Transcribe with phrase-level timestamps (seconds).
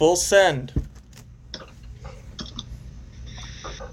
[0.00, 0.72] Full send.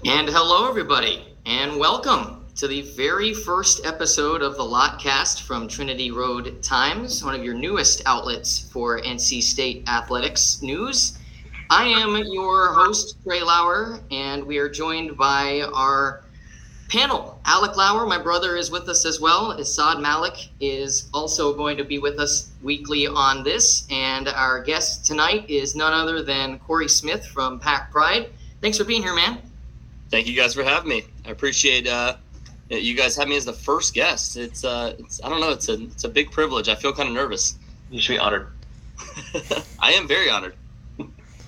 [0.06, 6.10] And hello, everybody, and welcome to the very first episode of the Lotcast from Trinity
[6.10, 11.18] Road Times, one of your newest outlets for NC State athletics news.
[11.68, 16.24] I am your host, Trey Lauer, and we are joined by our
[16.88, 17.37] panel.
[17.48, 19.52] Alec Lauer, my brother, is with us as well.
[19.52, 23.86] Essad Malik is also going to be with us weekly on this.
[23.90, 28.28] And our guest tonight is none other than Cory Smith from Pack Pride.
[28.60, 29.38] Thanks for being here, man.
[30.10, 31.04] Thank you guys for having me.
[31.24, 32.16] I appreciate uh,
[32.68, 34.36] you guys having me as the first guest.
[34.36, 36.68] It's, uh, it's I don't know, it's a it's a big privilege.
[36.68, 37.58] I feel kind of nervous.
[37.90, 38.48] You should be honored.
[39.80, 40.54] I am very honored.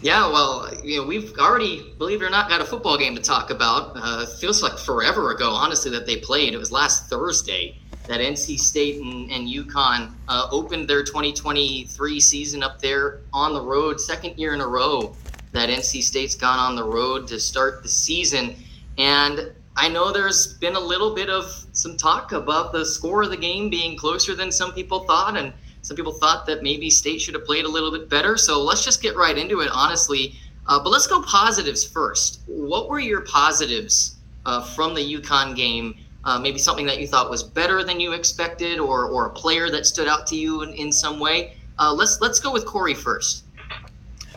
[0.03, 3.21] Yeah, well, you know, we've already, believe it or not, got a football game to
[3.21, 3.93] talk about.
[3.95, 6.55] Uh, feels like forever ago, honestly, that they played.
[6.55, 12.63] It was last Thursday that NC State and, and UConn uh, opened their 2023 season
[12.63, 15.15] up there on the road, second year in a row
[15.53, 18.57] that NC State's gone on the road to start the season.
[18.97, 23.31] And I know there's been a little bit of some talk about the score of
[23.31, 25.37] the game being closer than some people thought.
[25.37, 28.37] And some people thought that maybe State should have played a little bit better.
[28.37, 30.35] So let's just get right into it, honestly.
[30.67, 32.41] Uh, but let's go positives first.
[32.47, 35.97] What were your positives uh, from the UConn game?
[36.25, 39.71] Uh, maybe something that you thought was better than you expected, or, or a player
[39.71, 41.55] that stood out to you in, in some way.
[41.79, 43.45] Uh, let's let's go with Cory first.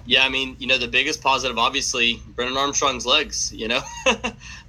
[0.05, 3.53] Yeah, I mean, you know, the biggest positive, obviously, Brennan Armstrong's legs.
[3.53, 3.81] You know,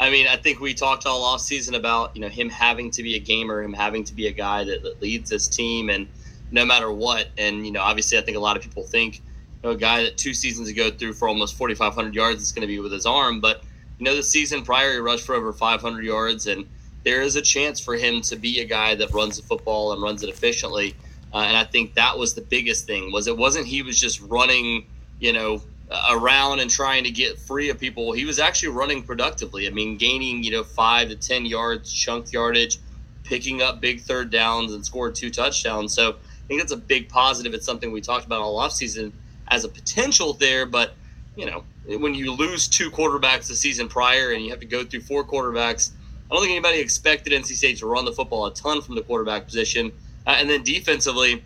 [0.00, 3.02] I mean, I think we talked all off season about you know him having to
[3.02, 6.08] be a gamer, him having to be a guy that, that leads this team, and
[6.50, 7.28] no matter what.
[7.38, 9.16] And you know, obviously, I think a lot of people think
[9.62, 12.62] you know, a guy that two seasons ago threw for almost 4,500 yards is going
[12.62, 13.62] to be with his arm, but
[13.98, 16.66] you know, the season prior he rushed for over 500 yards, and
[17.04, 20.02] there is a chance for him to be a guy that runs the football and
[20.02, 20.94] runs it efficiently.
[21.32, 24.20] Uh, and I think that was the biggest thing was it wasn't he was just
[24.22, 24.86] running,
[25.20, 25.62] you know,
[26.10, 28.12] around and trying to get free of people.
[28.12, 29.66] He was actually running productively.
[29.66, 32.78] I mean, gaining you know five to ten yards, chunk yardage,
[33.24, 35.92] picking up big third downs, and scored two touchdowns.
[35.92, 37.54] So I think that's a big positive.
[37.54, 39.12] It's something we talked about all offseason
[39.48, 40.94] as a potential there, but
[41.36, 44.84] you know, when you lose two quarterbacks the season prior and you have to go
[44.84, 45.90] through four quarterbacks,
[46.30, 49.02] I don't think anybody expected NC State to run the football a ton from the
[49.02, 49.92] quarterback position.
[50.26, 51.42] Uh, and then defensively,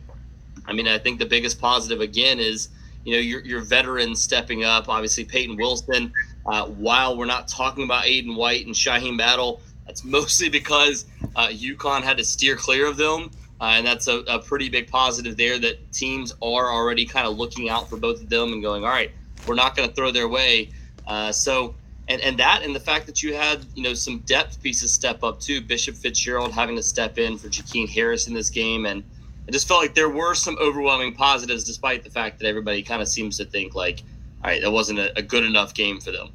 [0.67, 2.69] I mean, I think the biggest positive again is
[3.05, 4.89] you know your, your veterans stepping up.
[4.89, 6.13] Obviously, Peyton Wilson.
[6.47, 11.07] Uh, while we're not talking about Aydan White and Shyheim Battle, that's mostly because
[11.37, 13.31] uh, UConn had to steer clear of them.
[13.61, 17.37] Uh, and that's a, a, pretty big positive there that teams are already kind of
[17.37, 19.11] looking out for both of them and going, all right,
[19.47, 20.71] we're not going to throw their way.
[21.09, 21.75] Uh, so,
[22.07, 25.25] and, and that and the fact that you had, you know, some depth pieces step
[25.25, 25.61] up too.
[25.61, 28.87] Bishop Fitzgerald having to step in for Jakeen Harris in this game.
[28.87, 29.03] And
[29.49, 33.03] I just felt like there were some overwhelming positives despite the fact that everybody kind
[33.03, 34.03] of seems to think like,
[34.45, 36.29] all right, that wasn't a, a good enough game for them.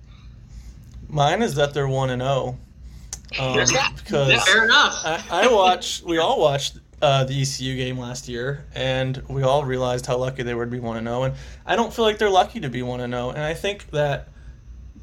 [1.07, 2.57] Mine is that they're 1 and 0.
[3.39, 5.01] Um, because yeah, fair enough.
[5.05, 9.65] I, I watched, we all watched uh, the ECU game last year, and we all
[9.65, 11.23] realized how lucky they were to be one to zero.
[11.23, 13.31] And I don't feel like they're lucky to be one to zero.
[13.31, 14.29] And I think that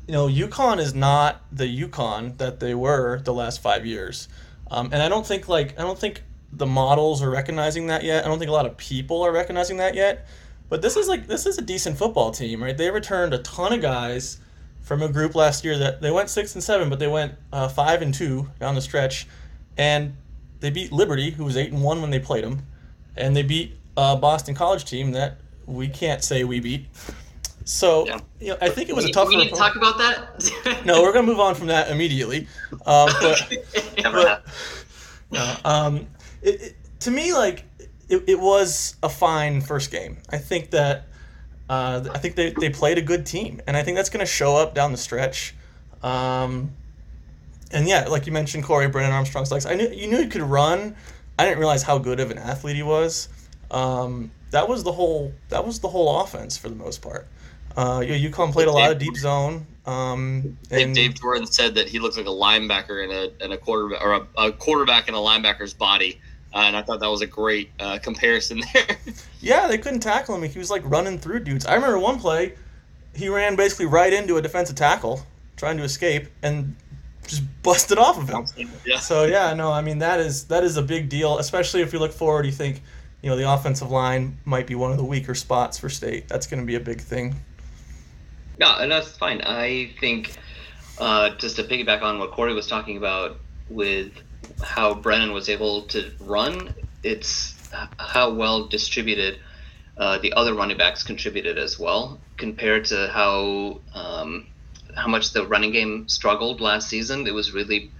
[0.08, 4.28] you know UConn is not the UConn that they were the last five years.
[4.70, 8.24] Um, and I don't think like I don't think the models are recognizing that yet.
[8.24, 10.26] I don't think a lot of people are recognizing that yet.
[10.70, 12.76] But this is like this is a decent football team, right?
[12.76, 14.38] They returned a ton of guys
[14.80, 17.68] from a group last year that they went six and seven, but they went uh,
[17.68, 19.26] five and two down the stretch,
[19.76, 20.16] and
[20.60, 22.66] they beat Liberty, who was eight and one when they played them,
[23.16, 26.86] and they beat a Boston College team that we can't say we beat.
[27.64, 28.20] So yeah.
[28.40, 29.28] you know, I think it was we, a tough.
[29.28, 30.82] We need to talk about that.
[30.84, 32.48] no, we're gonna move on from that immediately.
[32.72, 33.66] Um, but,
[34.02, 34.46] but
[35.30, 36.06] no, um,
[36.42, 37.64] it, it, to me, like
[38.08, 40.18] it, it was a fine first game.
[40.30, 41.06] I think that
[41.68, 44.56] uh, I think they, they played a good team, and I think that's gonna show
[44.56, 45.54] up down the stretch.
[46.02, 46.72] Um,
[47.72, 49.66] and yeah, like you mentioned, Cory Brennan Armstrong's legs.
[49.66, 50.96] I knew you knew he could run.
[51.38, 53.28] I didn't realize how good of an athlete he was.
[53.70, 55.32] Um, that was the whole.
[55.48, 57.26] That was the whole offense for the most part.
[57.76, 59.66] Uh, you UConn played a lot of deep zone.
[59.86, 63.56] Um, and Dave Doeren said that he looked like a linebacker in a in a
[63.56, 66.20] quarterback or a, a quarterback in a linebacker's body.
[66.52, 68.96] Uh, and I thought that was a great uh, comparison there.
[69.40, 70.42] yeah, they couldn't tackle him.
[70.42, 71.64] He was like running through dudes.
[71.64, 72.54] I remember one play,
[73.14, 75.22] he ran basically right into a defensive tackle
[75.56, 76.74] trying to escape, and
[77.26, 78.68] just busted off of him.
[78.84, 78.98] Yeah.
[78.98, 81.98] So yeah, no, I mean that is that is a big deal, especially if you
[81.98, 82.46] look forward.
[82.46, 82.82] You think,
[83.22, 86.28] you know, the offensive line might be one of the weaker spots for state.
[86.28, 87.36] That's going to be a big thing.
[88.58, 89.40] Yeah, and that's fine.
[89.42, 90.36] I think
[90.98, 93.38] uh, just to piggyback on what Cory was talking about
[93.68, 94.12] with
[94.62, 97.54] how Brennan was able to run, it's
[97.98, 99.38] how well distributed
[99.96, 104.46] uh, the other running backs contributed as well, compared to how um,
[104.96, 107.26] how much the running game struggled last season.
[107.26, 107.90] It was really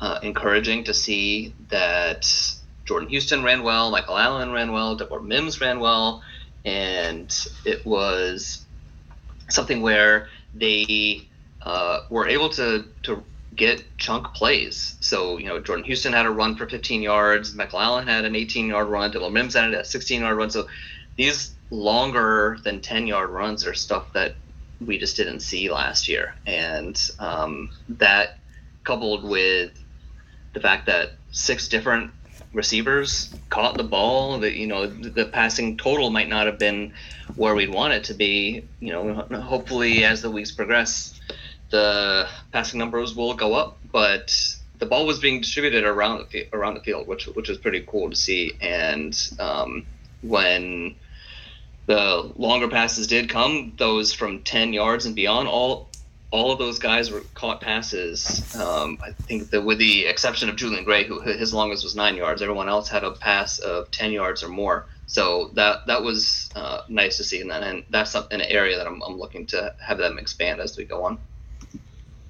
[0.00, 2.26] uh, encouraging to see that
[2.84, 6.22] Jordan Houston ran well, Michael Allen ran well, Delbert Mimms ran well,
[6.64, 7.34] and
[7.64, 8.64] it was
[9.48, 11.26] something where they
[11.62, 13.22] uh, were able to to
[13.54, 14.96] get chunk plays.
[15.00, 18.36] So you know Jordan Houston had a run for 15 yards, Michael Allen had an
[18.36, 20.50] 18 yard run, Delbert Mimms had a 16 yard run.
[20.50, 20.68] So
[21.16, 24.36] these longer than 10 yard runs are stuff that
[24.84, 28.38] we just didn't see last year, and um, that
[28.84, 29.72] coupled with
[30.54, 32.10] the fact that six different
[32.52, 34.40] receivers caught the ball.
[34.40, 36.92] That you know the, passing total might not have been
[37.36, 38.64] where we'd want it to be.
[38.80, 41.20] You know, hopefully as the weeks progress,
[41.70, 43.78] the passing numbers will go up.
[43.92, 44.34] But
[44.78, 48.10] the ball was being distributed around the around the field, which which was pretty cool
[48.10, 48.52] to see.
[48.60, 49.86] And um,
[50.22, 50.96] when
[51.86, 55.88] the longer passes did come, those from 10 yards and beyond, all
[56.32, 58.54] all of those guys were caught passes.
[58.56, 62.16] Um, I think that with the exception of Julian Gray, who his longest was nine
[62.16, 64.86] yards, everyone else had a pass of 10 yards or more.
[65.06, 68.88] So that that was uh, nice to see, and, that, and that's an area that
[68.88, 71.18] I'm, I'm looking to have them expand as we go on.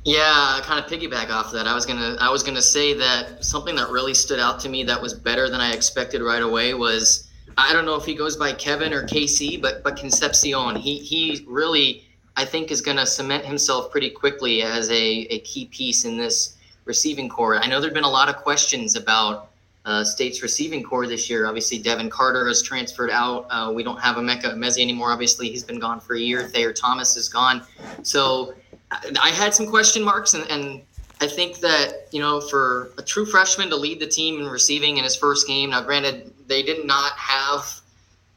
[0.05, 1.67] Yeah, kind of piggyback off that.
[1.67, 4.85] I was gonna I was gonna say that something that really stood out to me
[4.85, 7.26] that was better than I expected right away was
[7.59, 10.77] I don't know if he goes by Kevin or KC, but but Concepcion.
[10.77, 12.05] He he really
[12.37, 16.19] I think is going to cement himself pretty quickly as a, a key piece in
[16.19, 17.59] this receiving core.
[17.59, 19.51] I know there've been a lot of questions about
[19.87, 21.47] uh, State's receiving core this year.
[21.47, 23.47] Obviously, Devin Carter has transferred out.
[23.49, 25.13] Uh, we don't have Emeka Emezie anymore.
[25.13, 26.43] Obviously, he's been gone for a year.
[26.43, 27.63] Thayer Thomas is gone.
[28.03, 28.55] So
[28.91, 30.83] I had some question marks, and, and
[31.21, 34.99] I think that, you know, for a true freshman to lead the team in receiving
[34.99, 37.81] in his first game, now granted, they did not have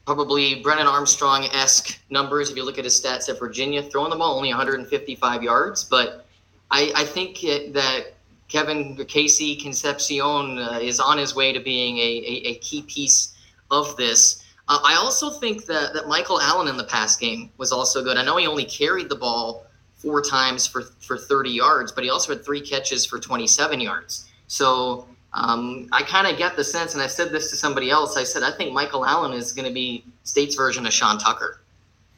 [0.06, 4.16] probably Brennan Armstrong esque numbers if you look at his stats at Virginia, throwing the
[4.16, 5.84] ball only 155 yards.
[5.84, 6.26] But
[6.70, 8.14] I, I think it, that
[8.48, 13.34] Kevin KC Concepcion uh, is on his way to being a, a, a key piece
[13.70, 14.42] of this.
[14.68, 18.16] Uh, I also think that, that Michael Allen in the pass game was also good.
[18.16, 19.66] I know he only carried the ball
[20.00, 24.26] four times for, for 30 yards, but he also had three catches for 27 yards.
[24.46, 28.16] So um, I kind of get the sense, and I said this to somebody else.
[28.16, 31.60] I said I think Michael Allen is going to be State's version of Sean Tucker.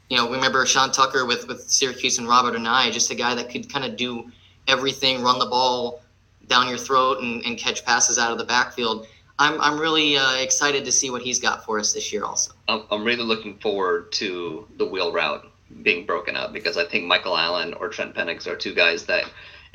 [0.09, 3.49] You know, remember Sean Tucker with with Syracuse and Robert Anae, just a guy that
[3.49, 4.31] could kind of do
[4.67, 6.01] everything, run the ball
[6.47, 9.07] down your throat, and, and catch passes out of the backfield.
[9.37, 12.23] I'm I'm really uh, excited to see what he's got for us this year.
[12.23, 16.85] Also, I'm, I'm really looking forward to the wheel route being broken up because I
[16.85, 19.25] think Michael Allen or Trent Pennix are two guys that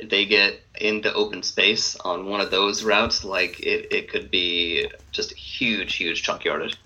[0.03, 4.89] they get into open space on one of those routes, like it, it could be
[5.11, 6.77] just huge, huge chunk yardage.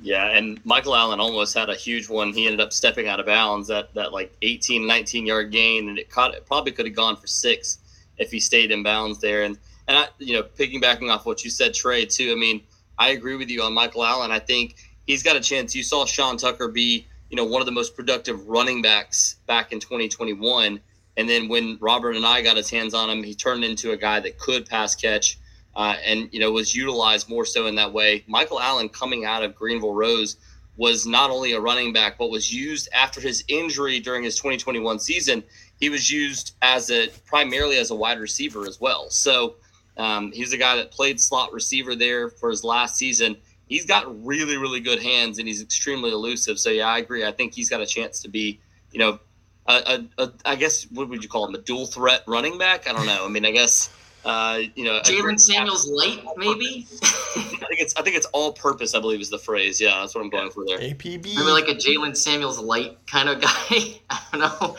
[0.00, 2.32] Yeah, and Michael Allen almost had a huge one.
[2.32, 5.98] He ended up stepping out of bounds at that like 18, 19 yard gain, and
[5.98, 7.78] it caught it probably could have gone for six
[8.18, 9.42] if he stayed in bounds there.
[9.42, 12.32] And and I, you know, piggybacking off what you said, Trey, too.
[12.32, 12.62] I mean,
[12.98, 14.30] I agree with you on Michael Allen.
[14.30, 14.76] I think
[15.06, 15.74] he's got a chance.
[15.74, 19.72] You saw Sean Tucker be, you know, one of the most productive running backs back
[19.72, 20.80] in 2021
[21.16, 24.20] and then when Robert Anae got his hands on him, he turned into a guy
[24.20, 25.38] that could pass catch,
[25.76, 28.24] uh, and you know was utilized more so in that way.
[28.26, 30.36] Michael Allen coming out of Greenville Rose
[30.76, 34.98] was not only a running back, but was used after his injury during his 2021
[34.98, 35.42] season.
[35.78, 39.10] He was used as a primarily as a wide receiver as well.
[39.10, 39.56] So
[39.98, 43.36] um, he's a guy that played slot receiver there for his last season.
[43.72, 46.58] He's got really, really good hands and he's extremely elusive.
[46.58, 47.24] So yeah, I agree.
[47.24, 48.60] I think he's got a chance to be,
[48.90, 49.18] you know,
[49.66, 49.72] a,
[50.18, 51.54] a, a, I guess what would you call him?
[51.54, 52.88] A dual threat running back?
[52.88, 53.24] I don't know.
[53.24, 53.90] I mean, I guess
[54.24, 56.86] uh, you know, Jaylen Samuels light, maybe.
[57.02, 58.94] I think it's I think it's all purpose.
[58.94, 59.80] I believe is the phrase.
[59.80, 60.78] Yeah, that's what I'm going for there.
[60.78, 61.36] APB.
[61.36, 63.50] I mean, like a Jaylen Samuels light kind of guy.
[64.10, 64.76] I don't know.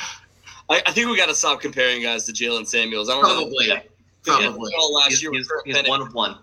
[0.69, 3.09] I, I think we got to stop comparing guys to Jaylen Samuels.
[3.09, 3.67] I don't Probably.
[3.67, 3.79] know.
[4.23, 4.73] Probably.
[4.75, 6.37] All last He's, year he's, with he's one of one.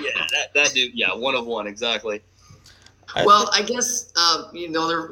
[0.00, 0.92] Yeah, that, that dude.
[0.94, 2.22] Yeah, one of one exactly.
[3.24, 5.10] Well, I guess uh, you know they're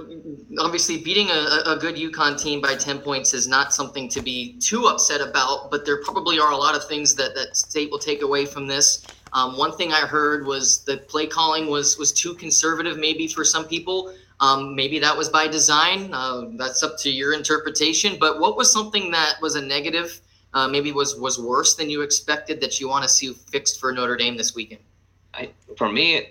[0.59, 4.59] obviously beating a, a good UConn team by ten points is not something to be
[4.59, 7.99] too upset about, but there probably are a lot of things that that state will
[7.99, 9.07] take away from this.
[9.33, 13.45] Um, one thing I heard was the play calling was was too conservative, maybe for
[13.45, 14.15] some people.
[14.41, 16.11] Um, maybe that was by design.
[16.13, 18.19] Uh, that's up to your interpretation.
[18.21, 20.21] But what was something that was a negative?
[20.57, 23.93] Uh, maybe was was worse than you expected that you want to see fixed for
[23.93, 24.81] Notre Dame this weekend.
[25.35, 26.31] I, for me,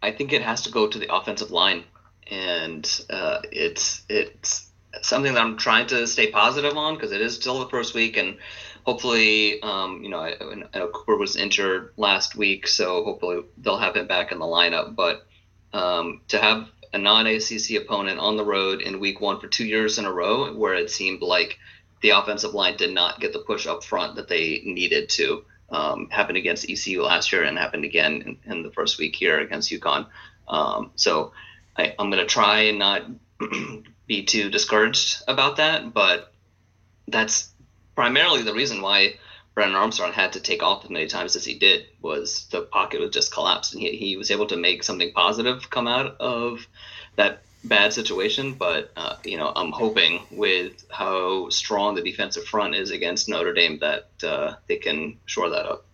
[0.00, 1.82] I think it has to go to the offensive line,
[2.30, 4.70] and uh, it's it's
[5.02, 8.16] something that I'm trying to stay positive on because it is still the first week,
[8.16, 8.38] and
[8.86, 13.78] hopefully, um, you know, I, I, know Cooper was injured last week, so hopefully they'll
[13.78, 14.94] have him back in the lineup.
[14.94, 15.26] But
[15.72, 19.98] um, to have a non-ACC opponent on the road in Week One for two years
[19.98, 21.58] in a row, where it seemed like
[22.02, 25.44] the offensive line did not get the push up front that they needed to.
[25.70, 29.40] Um, happened against ECU last year and happened again in, in the first week here
[29.40, 30.06] against UConn.
[30.46, 31.32] Um, so
[31.76, 33.02] I, I'm going to try and not
[34.06, 36.32] be too discouraged about that, but
[37.08, 37.50] that's
[37.94, 39.14] primarily the reason why
[39.54, 43.00] Brennan Armstrong had to take off as many times as he did was the pocket
[43.00, 46.66] was just collapsed, and he, he was able to make something positive come out of
[47.16, 48.54] that bad situation.
[48.54, 53.52] But uh, you know, I'm hoping with how strong the defensive front is against Notre
[53.52, 55.86] Dame that uh, they can shore that up.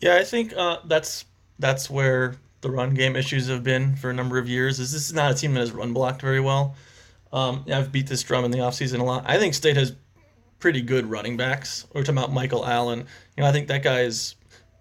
[0.00, 1.24] Yeah, I think uh, that's
[1.58, 4.80] that's where the run game issues have been for a number of years.
[4.80, 6.76] Is this is not a team that has run blocked very well.
[7.32, 9.24] Um, I've beat this drum in the offseason a lot.
[9.26, 9.94] I think State has
[10.58, 11.86] pretty good running backs.
[11.92, 13.00] We're talking about Michael Allen.
[13.36, 14.34] You know, I think that guy is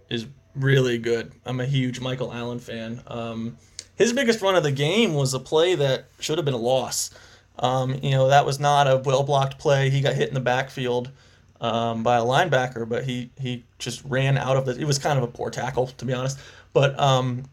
[0.10, 1.32] is really good.
[1.46, 3.02] I'm a huge Michael Allen fan.
[3.08, 3.58] Um,
[3.98, 7.10] his biggest run of the game was a play that should have been a loss.
[7.60, 9.90] Um, you know, that was not a well blocked play.
[9.90, 11.10] He got hit in the backfield
[11.60, 14.80] um, by a linebacker, but he he just ran out of the.
[14.80, 16.40] It was kind of a poor tackle, to be honest.
[16.74, 17.46] But um,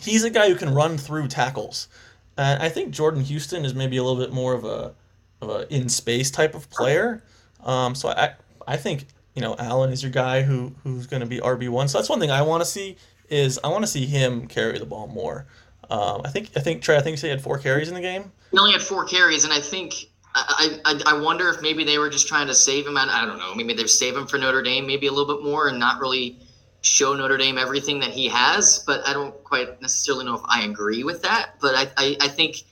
[0.00, 1.88] he's a guy who can run through tackles.
[2.36, 4.94] And I think Jordan Houston is maybe a little bit more of a
[5.40, 7.22] of a in space type of player.
[7.64, 8.34] Um, so I
[8.66, 11.88] I think you know Allen is your guy who who's going to be RB one.
[11.88, 12.96] So that's one thing I want to see
[13.28, 15.46] is I want to see him carry the ball more.
[15.90, 16.96] Um, I think I think Trey.
[16.96, 18.30] I think you said he had four carries in the game.
[18.50, 19.94] He only had four carries, and I think
[20.34, 22.96] I, I, I wonder if maybe they were just trying to save him.
[22.96, 23.54] I, I don't know.
[23.54, 26.38] Maybe they're saving him for Notre Dame, maybe a little bit more, and not really
[26.80, 28.82] show Notre Dame everything that he has.
[28.86, 31.54] But I don't quite necessarily know if I agree with that.
[31.60, 32.62] But I, I, I think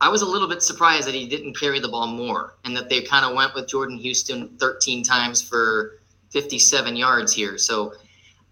[0.00, 2.90] I was a little bit surprised that he didn't carry the ball more, and that
[2.90, 7.56] they kind of went with Jordan Houston 13 times for 57 yards here.
[7.56, 7.94] So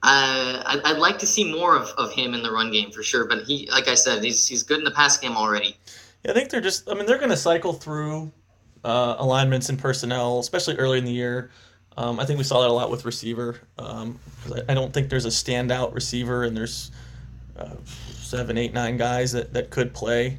[0.06, 3.26] I'd, I'd, like to see more of, of him in the run game for sure.
[3.26, 5.76] But he, like I said, he's he's good in the pass game already.
[6.24, 6.90] Yeah, I think they're just.
[6.90, 8.30] I mean, they're going to cycle through
[8.84, 11.50] uh, alignments and personnel, especially early in the year.
[11.96, 13.60] Um, I think we saw that a lot with receiver.
[13.78, 14.18] Um,
[14.52, 16.90] I, I, don't think there's a standout receiver, and there's
[17.56, 20.38] uh, seven, eight, nine guys that, that could play.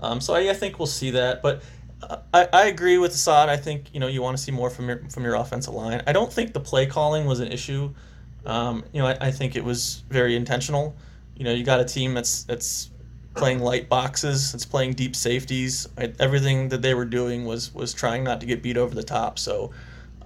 [0.00, 1.42] Um, so I, I, think we'll see that.
[1.42, 1.62] But
[2.02, 3.48] uh, I, I agree with Essad.
[3.48, 6.02] I think you know you want to see more from your from your offensive line.
[6.06, 7.92] I don't think the play calling was an issue.
[8.46, 10.96] Um, you know, I, I think it was very intentional.
[11.36, 12.90] You know, you got a team that's that's
[13.34, 15.88] playing light boxes, that's playing deep safeties.
[16.18, 19.38] Everything that they were doing was was trying not to get beat over the top.
[19.38, 19.70] So,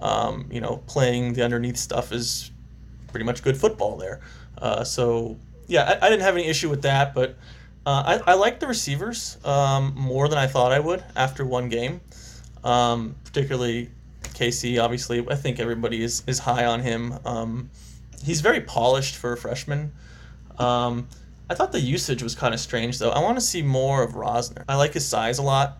[0.01, 2.51] um, you know, playing the underneath stuff is
[3.07, 4.21] pretty much good football there.
[4.57, 7.37] Uh, so yeah, I, I, didn't have any issue with that, but
[7.85, 11.69] uh, I, I like the receivers um, more than I thought I would after one
[11.69, 12.01] game.
[12.63, 13.89] Um, particularly
[14.23, 17.13] KC, obviously, I think everybody is, is high on him.
[17.25, 17.69] Um,
[18.25, 19.91] he's very polished for a freshman.
[20.57, 21.07] Um,
[21.49, 23.11] I thought the usage was kind of strange, though.
[23.11, 24.63] I want to see more of Rosner.
[24.67, 25.77] I like his size a lot.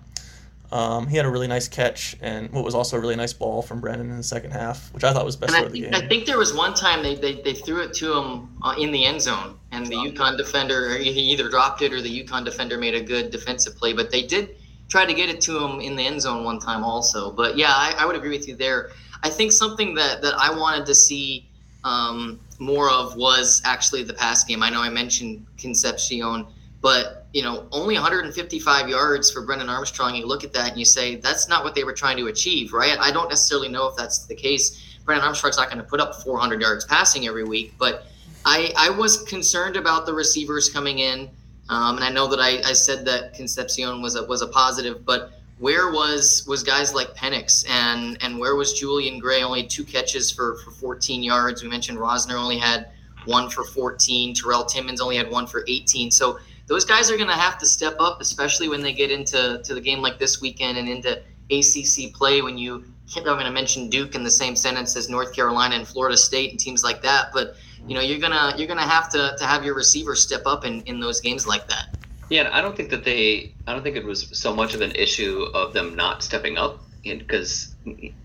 [0.72, 3.62] Um, he had a really nice catch and what was also a really nice ball
[3.62, 5.94] from Brennan in the second half, which I thought was best of the game.
[5.94, 8.92] I think there was one time they, they, they threw it to him uh, in
[8.92, 12.78] the end zone, and the UConn defender he either dropped it or the UConn defender
[12.78, 13.94] made a good defensive play.
[13.94, 14.58] But they did
[14.90, 17.32] try to get it to him in the end zone one time also.
[17.32, 18.90] But yeah, I, I would agree with you there.
[19.24, 21.50] I think something that, that I wanted to see
[21.86, 24.62] um, more of was actually the pass game.
[24.62, 26.48] I know I mentioned Concepcion,
[26.82, 30.16] but you know, only 155 yards for Brennan Armstrong.
[30.16, 32.74] You look at that and you say that's not what they were trying to achieve,
[32.74, 32.98] right?
[33.00, 34.98] I don't necessarily know if that's the case.
[35.06, 38.08] Brennan Armstrong's not going to put up 400 yards passing every week, but
[38.46, 41.30] I, I was concerned about the receivers coming in,
[41.70, 45.06] um, and I know that I, I said that Concepcion was a was a positive,
[45.06, 49.44] but where was was guys like Pennix and and where was Julian Gray?
[49.44, 51.64] Only two catches for for 14 yards.
[51.64, 52.90] We mentioned Rosner only had
[53.26, 54.36] one for 14.
[54.36, 56.12] Terrell Timmons only had one for 18.
[56.12, 59.62] So those guys are going to have to step up, especially when they get into
[59.64, 61.22] to the game like this weekend and into
[61.52, 62.42] ACC play.
[62.42, 62.84] When you
[63.16, 66.52] I'm going to mention Duke in the same sentence as North Carolina and Florida State
[66.52, 67.56] and teams like that, but
[67.88, 70.82] you know you're gonna you're gonna have to, to have your receivers step up in,
[70.82, 71.96] in those games like that.
[72.30, 73.54] Yeah, and I don't think that they.
[73.68, 76.82] I don't think it was so much of an issue of them not stepping up
[77.04, 77.76] because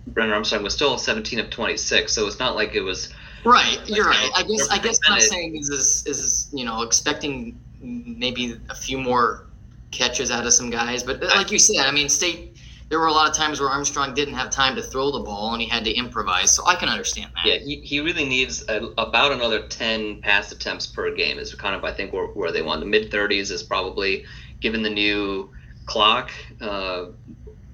[0.07, 3.13] Brennan Armstrong was still 17 of 26, so it's not like it was.
[3.45, 4.31] Right, you're right.
[4.35, 8.75] I guess I guess what I'm saying is, is is you know expecting maybe a
[8.75, 9.47] few more
[9.91, 12.50] catches out of some guys, but like you said, I mean, State
[12.91, 15.53] there were a lot of times where Armstrong didn't have time to throw the ball
[15.53, 16.51] and he had to improvise.
[16.51, 17.47] So I can understand that.
[17.47, 21.77] Yeah, he, he really needs a, about another 10 pass attempts per game, is kind
[21.77, 22.81] of, I think, where, where they want.
[22.81, 24.25] The mid 30s is probably,
[24.59, 25.51] given the new
[25.87, 27.07] clock uh,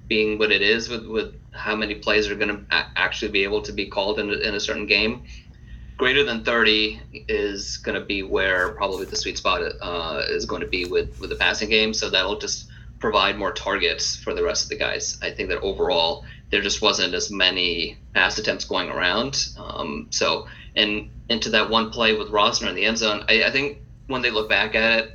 [0.07, 3.63] being what it is with, with how many plays are going to actually be able
[3.63, 5.23] to be called in, in a certain game.
[5.97, 10.61] greater than 30 is going to be where probably the sweet spot uh, is going
[10.61, 11.91] to be with with the passing game.
[11.91, 12.66] So that'll just
[12.99, 15.17] provide more targets for the rest of the guys.
[15.21, 19.47] I think that overall there just wasn't as many pass attempts going around.
[19.57, 23.51] Um, so and into that one play with Rosner in the end zone, I, I
[23.51, 25.11] think when they look back at it,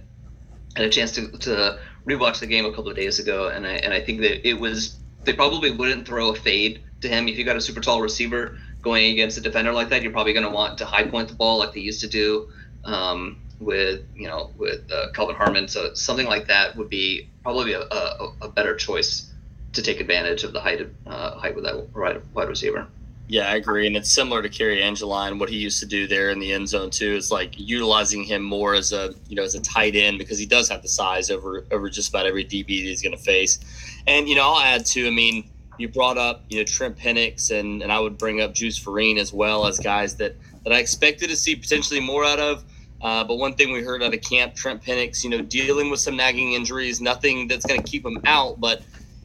[0.76, 3.66] I had a chance to, to rewatch the game a couple of days ago, and
[3.66, 7.28] I and I think that it was they probably wouldn't throw a fade to him
[7.28, 10.02] if you got a super tall receiver going against a defender like that.
[10.02, 12.50] You're probably going to want to high point the ball like they used to do
[12.84, 15.68] um, with you know with uh, Kelvin Harmon.
[15.68, 19.32] So something like that would be probably a, a, a better choice
[19.72, 22.86] to take advantage of the height of, uh, height with that wide receiver.
[23.28, 25.38] Yeah, I agree, and it's similar to Kerry Angeline.
[25.38, 28.42] What he used to do there in the end zone too is like utilizing him
[28.42, 31.30] more as a you know as a tight end because he does have the size
[31.30, 33.58] over over just about every DB that he's going to face.
[34.06, 35.06] And you know, I'll add too.
[35.06, 38.54] I mean, you brought up you know Trent Pennix, and and I would bring up
[38.54, 42.38] Juice Vereen as well as guys that that I expected to see potentially more out
[42.38, 42.64] of.
[43.02, 45.98] Uh, but one thing we heard out of camp, Trent Pennix, you know, dealing with
[45.98, 48.82] some nagging injuries, nothing that's going to keep him out, but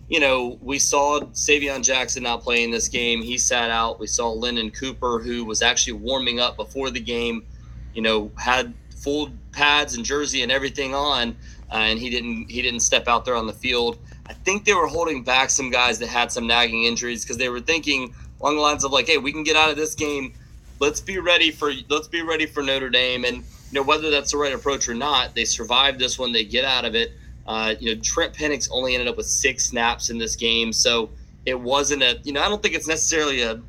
[0.10, 3.22] you know, we saw Savion Jackson not playing this game.
[3.22, 4.00] He sat out.
[4.00, 7.46] We saw Lyndon Cooper, who was actually warming up before the game,
[7.94, 11.36] you know, had full pads and jersey and everything on,
[11.72, 13.98] uh, and he didn't he didn't step out there on the field.
[14.28, 17.50] I think they were holding back some guys that had some nagging injuries because they
[17.50, 20.34] were thinking along the lines of like, hey, we can get out of this game.
[20.80, 23.26] Let's be ready for let's be ready for Notre Dame.
[23.26, 26.32] And you know whether that's the right approach or not, they survived this one.
[26.32, 27.12] They get out of it.
[27.46, 31.10] Uh, you know, Trent Pennix only ended up with six snaps in this game, so
[31.46, 32.20] it wasn't a.
[32.24, 33.62] You know, I don't think it's necessarily a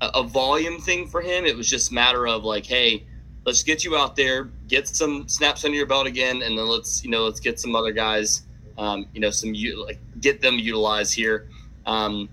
[0.00, 1.44] a volume thing for him.
[1.44, 3.04] It was just matter of like, hey,
[3.44, 7.04] let's get you out there, get some snaps under your belt again, and then let's
[7.04, 8.42] you know let's get some other guys,
[8.78, 9.52] um, you know, some
[9.86, 11.48] like get them utilized here.
[11.86, 12.28] Um,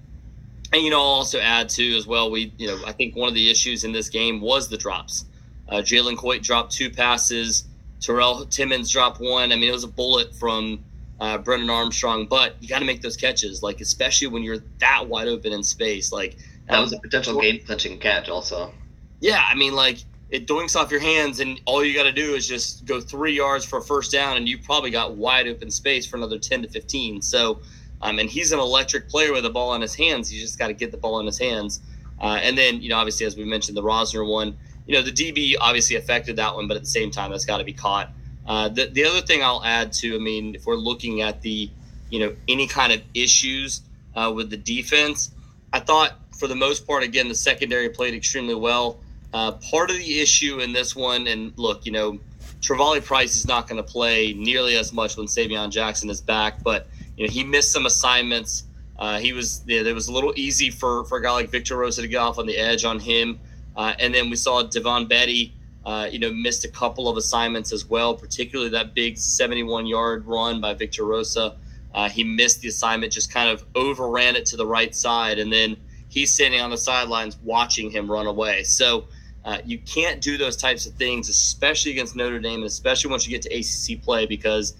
[0.73, 2.31] and you know, I'll also add to as well.
[2.31, 5.25] We you know I think one of the issues in this game was the drops.
[5.71, 7.65] Uh, Jalen Coit dropped two passes.
[8.01, 9.51] Terrell Timmons dropped one.
[9.51, 10.83] I mean, it was a bullet from
[11.19, 15.07] uh, Brennan Armstrong, but you got to make those catches, like especially when you're that
[15.07, 16.11] wide open in space.
[16.11, 16.37] Like
[16.67, 18.73] that was a potential game clinching catch, also.
[19.19, 22.33] Yeah, I mean, like it doinks off your hands, and all you got to do
[22.33, 25.69] is just go three yards for a first down, and you probably got wide open
[25.69, 27.21] space for another ten to fifteen.
[27.21, 27.59] So,
[28.01, 30.33] um, and he's an electric player with the ball in his hands.
[30.33, 31.81] You just got to get the ball in his hands.
[32.19, 34.57] Uh, and then, you know, obviously, as we mentioned, the Rosner one,
[34.91, 37.59] you know, the DB obviously affected that one, but at the same time, that's got
[37.59, 38.11] to be caught.
[38.45, 41.69] Uh, the, the other thing I'll add to, I mean, if we're looking at the,
[42.09, 43.83] you know, any kind of issues
[44.17, 45.31] uh, with the defense,
[45.71, 48.99] I thought for the most part, again, the secondary played extremely well.
[49.33, 52.19] Uh, part of the issue in this one, and look, you know,
[52.59, 56.61] Travali Price is not going to play nearly as much when Savion Jackson is back,
[56.63, 58.65] but you know he missed some assignments.
[58.99, 62.01] Uh, he was it was a little easy for for a guy like Victor Rosa
[62.01, 63.39] to get off on the edge on him,
[63.75, 65.53] uh, and then we saw Devon Betty
[65.85, 70.25] uh, you know, missed a couple of assignments as well, particularly that big 71 yard
[70.27, 71.55] run by Victor Rosa.
[71.93, 75.51] Uh, he missed the assignment, just kind of overran it to the right side, and
[75.51, 75.75] then
[76.07, 78.63] he's sitting on the sidelines watching him run away.
[78.63, 79.05] So
[79.43, 83.27] uh, you can't do those types of things, especially against Notre Dame, and especially once
[83.27, 84.75] you get to ACC play, because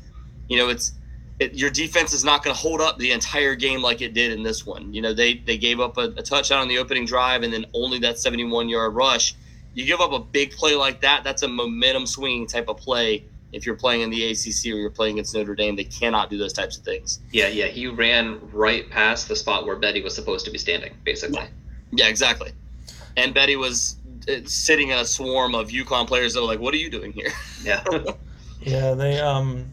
[0.47, 0.93] you know it's
[1.41, 4.31] it, your defense is not going to hold up the entire game like it did
[4.31, 4.93] in this one.
[4.93, 7.65] You know they they gave up a, a touchdown on the opening drive, and then
[7.73, 9.35] only that 71 yard rush
[9.73, 13.23] you give up a big play like that, that's a momentum swinging type of play.
[13.53, 16.37] If you're playing in the ACC or you're playing against Notre Dame, they cannot do
[16.37, 17.19] those types of things.
[17.31, 17.67] Yeah, yeah.
[17.67, 21.39] He ran right past the spot where Betty was supposed to be standing, basically.
[21.39, 21.47] Yeah,
[21.91, 22.51] yeah exactly.
[23.17, 23.97] And Betty was
[24.29, 27.11] uh, sitting in a swarm of UConn players that were like, "What are you doing
[27.11, 27.83] here?" Yeah.
[28.61, 29.65] yeah, they um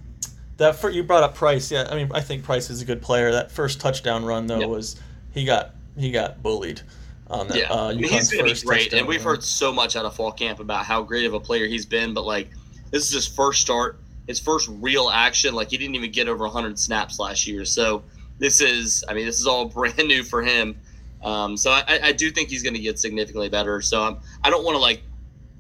[0.59, 1.71] that for, you brought up Price.
[1.71, 3.33] Yeah, I mean, I think Price is a good player.
[3.33, 4.69] That first touchdown run though yep.
[4.69, 5.01] was
[5.33, 6.83] he got he got bullied
[7.29, 7.57] on that.
[7.57, 10.61] Yeah, uh, he's to be great, and we've heard so much out of fall camp
[10.61, 12.13] about how great of a player he's been.
[12.13, 12.51] But like,
[12.91, 15.55] this is his first start, his first real action.
[15.55, 18.03] Like, he didn't even get over 100 snaps last year, so
[18.39, 20.77] this is, I mean, this is all brand new for him.
[21.23, 23.81] Um, so I, I, do think he's going to get significantly better.
[23.81, 25.03] So I'm, I don't want to like.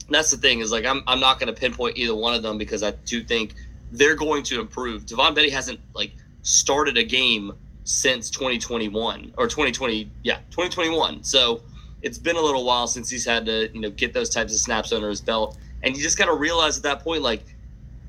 [0.08, 2.58] That's the thing is like I'm, I'm not going to pinpoint either one of them
[2.58, 3.54] because I do think
[3.92, 5.06] they're going to improve.
[5.06, 7.52] Devon Betty hasn't like started a game
[7.84, 11.62] since 2021 or 2020 yeah 2021 so
[12.02, 14.60] it's been a little while since he's had to you know get those types of
[14.60, 15.58] snaps under his belt.
[15.82, 17.44] And you just got to realize at that point like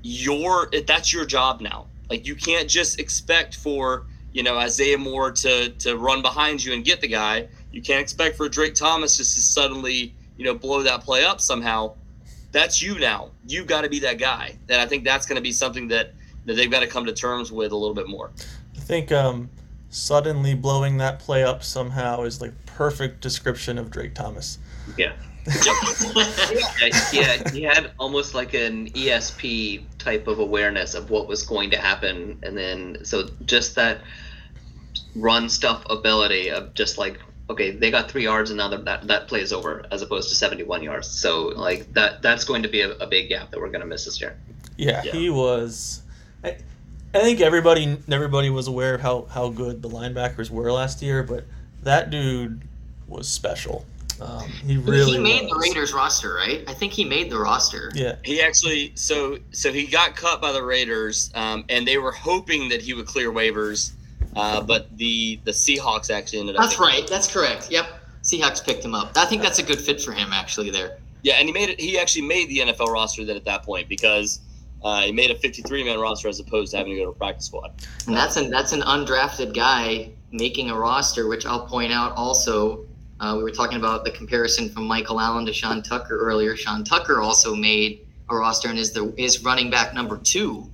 [0.04, 1.88] your that's your job now.
[2.10, 6.74] Like you can't just expect for you know isaiah moore to to run behind you
[6.74, 7.48] and get the guy.
[7.72, 11.42] You can't expect for drake thomas just to suddenly you know blow that play up
[11.42, 11.96] somehow
[12.52, 13.32] that's you now.
[13.48, 14.58] You've got to be that guy.
[14.70, 16.14] And i think that's going to be something that
[16.46, 18.32] that they've got to come to terms with a little bit more.
[18.76, 19.50] I think um
[19.90, 24.60] suddenly blowing that play up somehow is like perfect description of Drake Thomas.
[24.98, 25.14] Yeah.
[26.16, 31.72] yeah, yeah, he had almost like an ESP type of awareness of what was going
[31.72, 34.02] to happen, and then so just that
[35.16, 39.28] run stuff ability of just like okay, they got three yards and now that that
[39.28, 41.08] play is over, as opposed to seventy-one yards.
[41.08, 43.88] So like that that's going to be a, a big gap that we're going to
[43.88, 44.38] miss this year.
[44.78, 45.12] Yeah, Yeah.
[45.12, 46.02] he was.
[46.44, 46.58] I,
[47.14, 51.24] I think everybody everybody was aware of how, how good the linebackers were last year,
[51.24, 51.44] but
[51.84, 52.62] that dude
[53.08, 53.86] was special.
[54.22, 55.56] Um, he really he made the.
[55.56, 56.64] Raiders roster, right?
[56.68, 57.90] I think he made the roster.
[57.96, 62.12] Yeah, He actually so so he got cut by the Raiders, um, and they were
[62.12, 63.94] hoping that he would clear waivers,
[64.36, 66.64] uh, but the the Seahawks actually ended up.
[66.64, 67.08] That's right.
[67.08, 67.72] That's correct.
[67.72, 67.88] Yep.
[68.24, 69.12] Seahawks picked him up.
[69.16, 70.70] I think that's a good fit for him, actually.
[70.70, 70.98] There.
[71.22, 71.80] Yeah, and he made it.
[71.80, 74.40] He actually made the NFL roster then at that point because
[74.84, 77.16] uh, he made a 53 man roster as opposed to having to go to a
[77.16, 77.74] practice squad.
[78.08, 82.86] And that's an that's an undrafted guy making a roster, which I'll point out also.
[83.20, 86.56] Uh, we were talking about the comparison from Michael Allen to Sean Tucker earlier.
[86.56, 90.70] Sean Tucker also made a roster and is the is running back number two,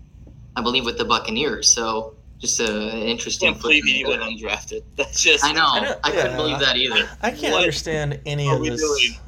[0.56, 1.74] I believe, with the Buccaneers.
[1.74, 3.50] So just a, an interesting.
[3.52, 4.84] Can't believe he went undrafted.
[4.96, 5.44] That's just.
[5.46, 5.62] I know.
[5.66, 6.36] I I, don't- couldn't yeah.
[6.38, 7.10] believe that either.
[7.22, 8.82] I can't What understand any of we this.
[8.82, 9.20] doing?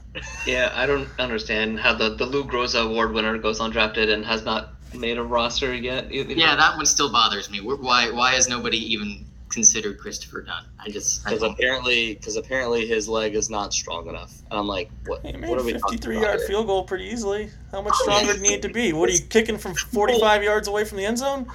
[0.48, 4.44] Yeah, I don't understand how the the Lou Groza Award winner goes undrafted and has
[4.44, 6.12] not made a roster yet.
[6.12, 6.34] either.
[6.34, 7.60] Yeah, that one still bothers me.
[7.62, 10.66] Why why has nobody even considered Christopher Dunn?
[10.80, 14.34] I just Because apparently, because apparently his leg is not strong enough.
[14.50, 15.24] And I'm like, what?
[15.24, 16.48] He made what are a we 53 yard here?
[16.48, 17.52] field goal pretty easily.
[17.72, 18.94] How much stronger do you need to be?
[18.94, 21.46] What are you kicking from 45 yards away from the end zone?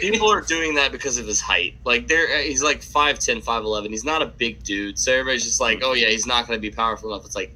[0.00, 1.74] People are doing that because of his height.
[1.84, 3.88] Like they're uh, he's like 5'10", 5'11".
[3.90, 6.60] He's not a big dude, so everybody's just like, oh yeah, he's not going to
[6.60, 7.24] be powerful enough.
[7.26, 7.54] It's like,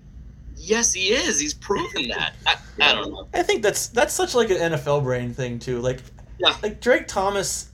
[0.56, 1.38] yes, he is.
[1.40, 2.34] He's proven that.
[2.46, 3.28] I, I don't know.
[3.34, 5.80] I think that's that's such like an NFL brain thing too.
[5.80, 6.00] Like,
[6.38, 6.56] Yeah.
[6.62, 7.70] like Drake Thomas,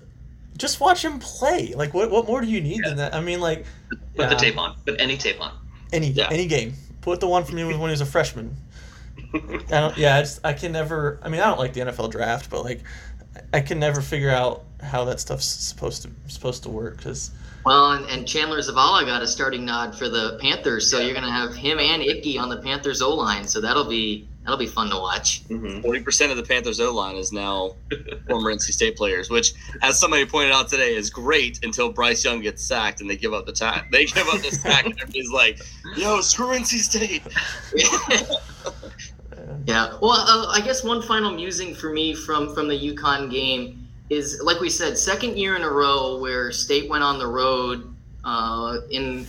[0.57, 1.74] just watch him play.
[1.74, 3.14] Like, what what more do you need than that?
[3.14, 4.76] I mean, like, Put yeah, the tape on.
[4.87, 5.52] Put any tape on.
[5.92, 6.29] any Yeah.
[6.31, 6.74] any game.
[7.02, 8.57] Put the one from him when he was a freshman.
[9.35, 9.96] I don't.
[9.98, 11.20] Yeah, I just I can never.
[11.22, 12.81] I mean, I don't like the NFL draft, but like,
[13.53, 17.31] I can never figure out how that stuff's supposed to supposed to work because
[17.64, 21.31] Well, and, and Chandler Zavala got a starting nod for the Panthers, so you're gonna
[21.33, 24.90] have him and Icky on the Panthers O line, so that'll be that'll be fun
[24.90, 25.42] to watch.
[25.49, 27.75] hmm Forty percent of the Panthers O line is now
[28.29, 32.40] former NC State players, which, as somebody pointed out today, is great until Bryce Young
[32.40, 33.88] gets sacked and they give up the time.
[33.90, 35.61] They give up the sack, and everybody's like,
[35.96, 37.22] "Yo, screw NC State."
[39.66, 39.98] yeah.
[40.00, 44.40] Well, uh, I guess one final musing for me from from the UConn game is,
[44.42, 47.92] like we said, second year in a row where State went on the road.
[48.24, 49.26] Uh, in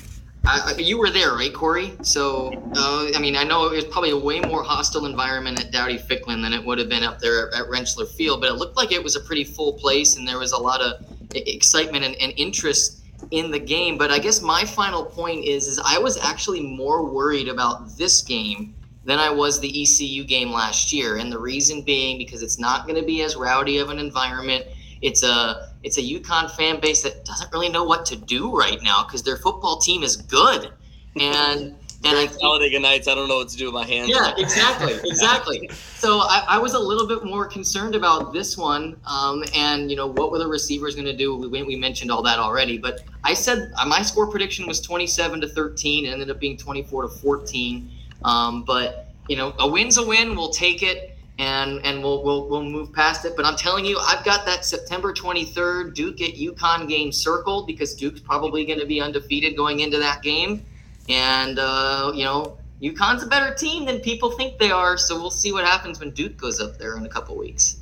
[0.47, 1.93] I, you were there, right, Cory?
[2.03, 5.71] So, uh, I mean, I know it was probably a way more hostile environment at
[5.71, 8.77] Dowdy-Ficklen than it would have been up there at, at Rentschler Field, but it looked
[8.77, 12.15] like it was a pretty full place, and there was a lot of excitement and,
[12.21, 13.97] and interest in the game.
[13.97, 18.21] But I guess my final point is, is I was actually more worried about this
[18.21, 18.73] game
[19.07, 22.85] than I was the ECU game last year, and the reason being because it's not
[22.85, 24.65] going to be as rowdy of an environment.
[25.01, 28.79] It's a it's a UConn fan base that doesn't really know what to do right
[28.83, 30.73] now because their football team is good,
[31.15, 33.07] and and I think Talladega Nights.
[33.07, 34.09] I don't know what to do with my hands.
[34.09, 35.69] yeah, exactly, exactly.
[35.71, 39.95] So I, I was a little bit more concerned about this one, um, and you
[39.95, 41.33] know what were the receivers going to do?
[41.37, 45.39] We, we mentioned all that already, but I said uh, my score prediction was 27
[45.41, 46.05] to 13.
[46.05, 47.91] It ended up being 24 to 14.
[48.23, 50.35] Um, but you know, a win's a win.
[50.35, 51.13] We'll take it.
[51.39, 53.33] And, and we'll, we'll, we'll move past it.
[53.35, 57.93] But I'm telling you, I've got that September 23rd Duke at UConn game circled because
[57.93, 60.65] Duke's probably going to be undefeated going into that game.
[61.07, 65.31] And, uh, you know, UConn's a better team than people think they are, so we'll
[65.31, 67.77] see what happens when Duke goes up there in a couple weeks.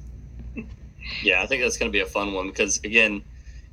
[1.22, 3.22] Yeah, I think that's going to be a fun one because again,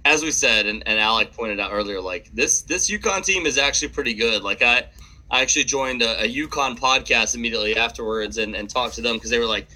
[0.05, 3.57] as we said, and, and Alec pointed out earlier, like this this UConn team is
[3.57, 4.43] actually pretty good.
[4.43, 4.85] Like I,
[5.33, 9.31] I actually joined a, a UConn podcast immediately afterwards and, and talked to them because
[9.31, 9.67] they were like,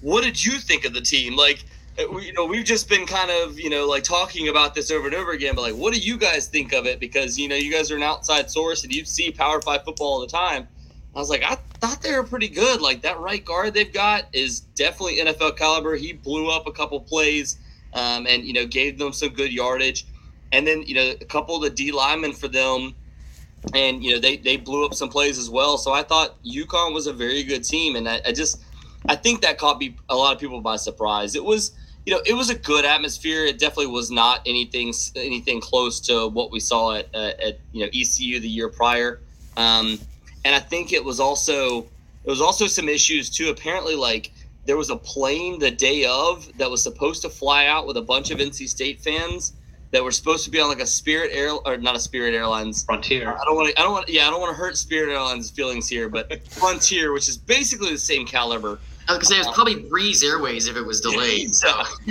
[0.00, 1.64] "What did you think of the team?" Like,
[1.98, 4.92] uh, we, you know, we've just been kind of you know like talking about this
[4.92, 7.00] over and over again, but like, what do you guys think of it?
[7.00, 10.12] Because you know, you guys are an outside source and you see Power Five football
[10.14, 10.68] all the time.
[11.14, 12.80] I was like, I thought they were pretty good.
[12.80, 15.96] Like that right guard they've got is definitely NFL caliber.
[15.96, 17.58] He blew up a couple plays,
[17.94, 20.06] um, and you know gave them some good yardage.
[20.52, 22.94] And then you know a couple of the D linemen for them,
[23.74, 25.78] and you know they they blew up some plays as well.
[25.78, 28.62] So I thought UConn was a very good team, and I, I just
[29.08, 31.34] I think that caught me a lot of people by surprise.
[31.34, 31.72] It was
[32.06, 33.44] you know it was a good atmosphere.
[33.44, 37.84] It definitely was not anything anything close to what we saw at at, at you
[37.84, 39.20] know ECU the year prior.
[39.56, 39.98] Um,
[40.44, 41.82] and I think it was also
[42.24, 43.50] there was also some issues too.
[43.50, 44.32] Apparently, like
[44.66, 48.02] there was a plane the day of that was supposed to fly out with a
[48.02, 49.54] bunch of NC State fans,
[49.92, 52.84] that were supposed to be on like a Spirit Air or not a Spirit Airlines.
[52.84, 53.32] Frontier.
[53.32, 53.80] I don't want to.
[53.80, 54.08] I don't want.
[54.08, 57.90] Yeah, I don't want to hurt Spirit Airlines' feelings here, but Frontier, which is basically
[57.92, 58.78] the same caliber.
[59.08, 61.52] I was gonna say it was probably Breeze Airways if it was delayed.
[61.54, 61.68] So.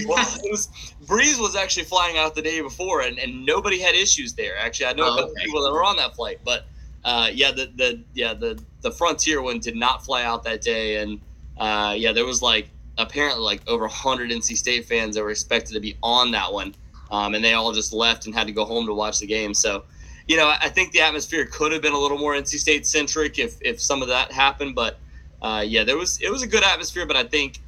[0.07, 0.67] well, it was,
[1.07, 4.57] Breeze was actually flying out the day before, and, and nobody had issues there.
[4.57, 5.45] Actually, I know Oh, a couple okay.
[5.45, 6.65] people that were on that flight, but
[7.05, 10.97] uh, yeah, the the yeah the the Frontier one did not fly out that day,
[10.97, 11.21] and
[11.57, 15.73] uh, yeah, there was like apparently like over 100 NC State fans that were expected
[15.75, 16.75] to be on that one,
[17.11, 19.53] um, and they all just left and had to go home to watch the game.
[19.53, 19.83] So,
[20.27, 23.39] you know, I think the atmosphere could have been a little more NC State centric
[23.39, 24.99] if if some of that happened, but
[25.41, 27.59] uh, yeah, there was it was a good atmosphere, but I think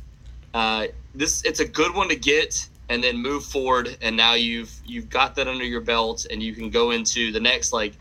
[0.54, 4.72] uh, this it's a good one to get and then move forward, and now you've
[4.86, 7.94] you've got that under your belt, and you can go into the next like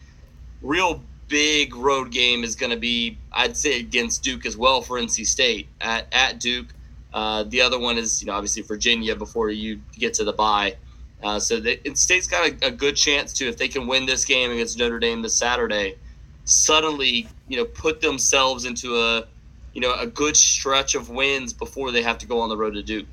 [0.63, 5.01] real big road game is going to be I'd say against Duke as well for
[5.01, 6.67] NC State at at Duke.
[7.15, 10.77] Uh, the other one is you know obviously Virginia before you get to the bye.
[11.23, 14.25] Uh, so the State's got a, a good chance to if they can win this
[14.25, 15.97] game against Notre Dame this Saturday,
[16.45, 19.27] suddenly you know put themselves into a
[19.75, 22.75] you know a good stretch of wins before they have to go on the road
[22.75, 23.07] to Duke.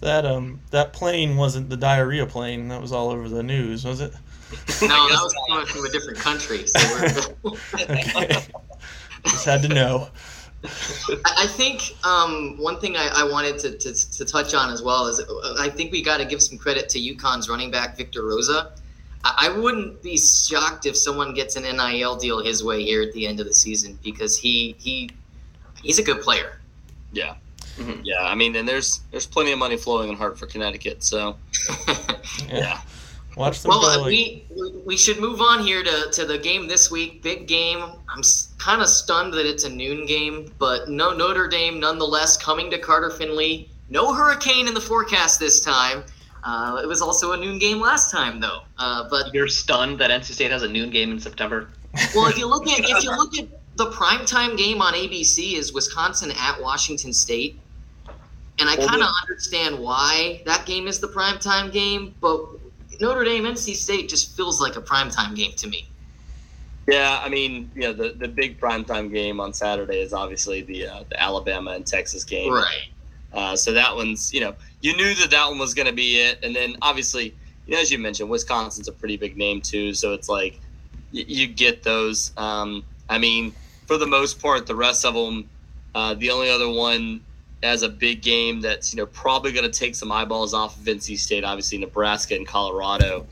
[0.00, 4.00] That um that plane wasn't the diarrhea plane that was all over the news, was
[4.00, 4.12] it?
[4.82, 6.66] No, that was coming from a different country.
[6.68, 6.78] So
[7.42, 8.44] we're, Okay.
[9.24, 10.08] Just had to know.
[11.24, 15.06] I think um, one thing I, I wanted to, to, to touch on as well
[15.06, 18.24] is uh, I think we got to give some credit to UConn's running back Victor
[18.24, 18.72] Rosa.
[19.24, 23.12] I, I wouldn't be shocked if someone gets an NIL deal his way here at
[23.12, 25.10] the end of the season because he he
[25.82, 26.60] he's a good player.
[27.12, 27.34] Yeah.
[27.76, 28.00] Mhm.
[28.04, 31.04] Yeah, I mean, and there's there's plenty of money flowing in Hartford, Connecticut.
[31.04, 31.36] So
[32.48, 32.80] yeah,
[33.36, 33.92] Watch them well, go.
[33.92, 34.46] uh, like- we
[34.84, 37.22] we should move on here to, to the game this week.
[37.22, 37.78] Big game.
[37.78, 38.22] I'm
[38.58, 42.78] kind of stunned that it's a noon game, but no Notre Dame nonetheless coming to
[42.78, 43.68] Carter Finley.
[43.90, 46.02] No hurricane in the forecast this time.
[46.42, 48.62] Uh, it was also a noon game last time though.
[48.78, 51.68] Uh, but You're stunned that NC State has a noon game in September.
[52.14, 55.72] well, if you look at if you look at the primetime game on ABC is
[55.72, 57.60] Wisconsin at Washington State.
[58.58, 62.40] And I kind of understand why that game is the primetime game, but
[63.00, 65.88] Notre Dame NC State just feels like a primetime game to me.
[66.86, 67.20] yeah.
[67.22, 71.04] I mean, you know, the the big primetime game on Saturday is obviously the uh,
[71.08, 72.52] the Alabama and Texas game.
[72.52, 72.88] Right.
[73.32, 76.20] Uh, so that one's, you know, you knew that that one was going to be
[76.20, 77.34] it, and then obviously,
[77.66, 79.92] you know, as you mentioned, Wisconsin's a pretty big name too.
[79.94, 80.58] So it's like
[81.12, 82.32] y- you get those.
[82.38, 83.52] Um, I mean,
[83.86, 85.48] for the most part, the rest of them,
[85.94, 87.20] uh, the only other one
[87.66, 90.84] as a big game that's you know probably going to take some eyeballs off of
[90.84, 93.26] NC State, obviously Nebraska and Colorado.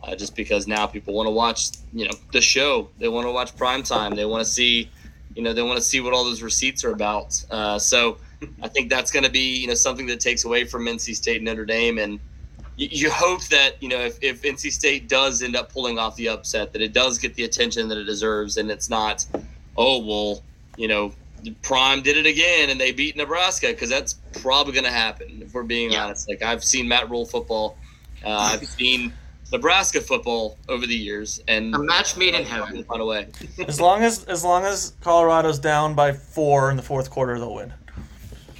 [0.00, 2.88] Uh, just because now people want to watch, you know, the show.
[3.00, 4.14] They want to watch prime time.
[4.14, 4.88] They want to see,
[5.34, 7.44] you know, they want to see what all those receipts are about.
[7.50, 8.18] Uh, so
[8.62, 11.36] I think that's going to be, you know, something that takes away from NC State
[11.36, 11.98] and Notre Dame.
[11.98, 12.20] And
[12.76, 16.14] you, you hope that, you know, if, if NC State does end up pulling off
[16.14, 18.56] the upset, that it does get the attention that it deserves.
[18.56, 19.26] And it's not,
[19.76, 20.42] oh, well,
[20.76, 21.12] you know,
[21.62, 25.52] Prime did it again and they beat Nebraska because that's probably going to happen if
[25.54, 26.04] we're being Yeah.
[26.06, 26.28] honest.
[26.28, 27.76] Like I've seen Matt Rhule football,
[28.24, 29.12] uh, I've seen
[29.52, 32.84] Nebraska football over the years, and A match made in heaven.
[32.84, 33.28] Find a way.
[33.66, 37.54] as long as as long as Colorado's down by four in the fourth quarter, they'll
[37.54, 37.72] win.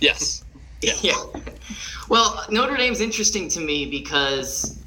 [0.01, 0.45] Yes.
[1.03, 1.17] Yeah.
[2.09, 4.79] Well, Notre Dame's interesting to me because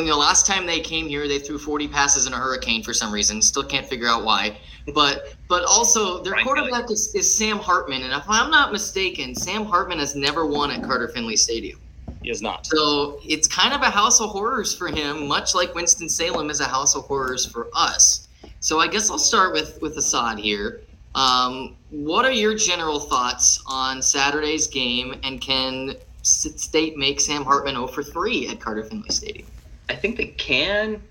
[0.00, 2.94] you know last time they came here they threw 40 passes in a hurricane for
[2.94, 3.40] some reason.
[3.42, 4.58] Still can't figure out why.
[4.94, 9.34] But but also their Brian quarterback is, is Sam Hartman, and if I'm not mistaken,
[9.34, 11.80] Sam Hartman has never won at Carter Finley Stadium.
[12.22, 12.66] He has not.
[12.66, 16.60] So it's kind of a house of horrors for him, much like Winston Salem is
[16.60, 18.28] a house of horrors for us.
[18.60, 20.82] So I guess I'll start with with Essad here.
[21.14, 27.74] Um, what are your general thoughts on Saturday's game, and can State make Sam Hartman
[27.74, 29.46] 0 for 3 at Carter Finley Stadium?
[29.88, 31.02] I think they can.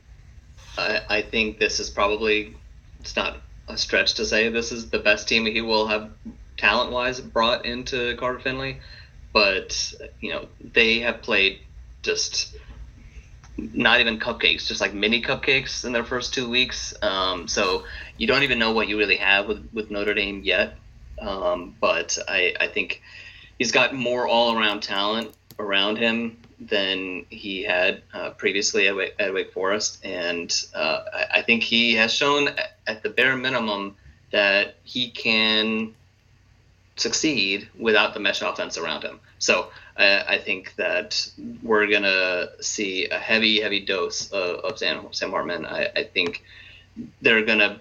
[0.77, 2.55] I, I think this is probably
[2.99, 6.11] it's not a stretch to say this is the best team he will have
[6.57, 8.79] talent wise brought into Carter Finley,
[9.33, 11.59] but you know they have played
[12.01, 12.55] just
[13.57, 16.93] not even cupcakes, just like mini cupcakes in their first two weeks.
[17.01, 17.85] Um, so
[18.17, 20.75] you don't even know what you really have with, with Notre Dame yet.
[21.19, 23.01] Um, but I, I think
[23.57, 29.15] he's got more all around talent around him than he had uh, previously at, Wake,
[29.19, 30.03] at Wake Forest.
[30.05, 32.49] And uh, I, I think he has shown
[32.87, 33.95] at- the bare minimum
[34.31, 35.93] that he can
[36.95, 39.19] succeed without the mesh offense around him.
[39.37, 41.29] So I think that
[41.63, 45.65] we're going to see a heavy, heavy dose of, of Sam, Sam Hartman.
[45.65, 46.43] I, I think
[47.21, 47.79] they're going to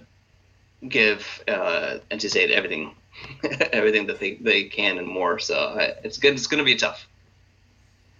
[0.88, 2.94] give uh, NC State everything,
[3.72, 5.38] everything that they, they can and more.
[5.38, 6.34] So I, it's good.
[6.34, 7.08] It's going to be tough.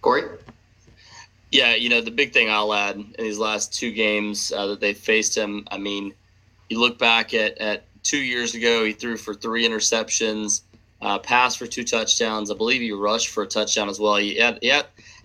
[0.05, 0.21] Cory?
[1.49, 4.79] Yeah, you know the big thing I'll add in these last two games uh, that
[4.79, 5.67] they faced him.
[5.71, 6.13] I mean,
[6.69, 10.61] you look back at at two years ago, he threw for three interceptions,
[11.01, 12.51] uh, passed for two touchdowns.
[12.51, 14.17] I believe he rushed for a touchdown as well.
[14.17, 14.59] He had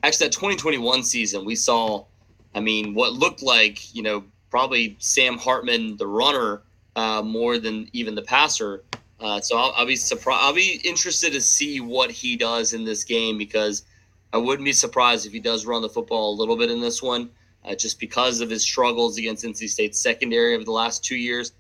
[0.03, 2.07] actually that 2021 season we saw.
[2.55, 6.63] I mean, what looked like you know probably Sam Hartman, the runner,
[6.97, 8.83] uh, more than even the passer.
[9.21, 10.43] Uh, so I'll, I'll be surprised.
[10.43, 13.85] I'll be interested to see what he does in this game because
[14.33, 17.03] I wouldn't be surprised if he does run the football a little bit in this
[17.03, 17.31] one,
[17.65, 21.53] uh, just because of his struggles against NC State's secondary over the last two years.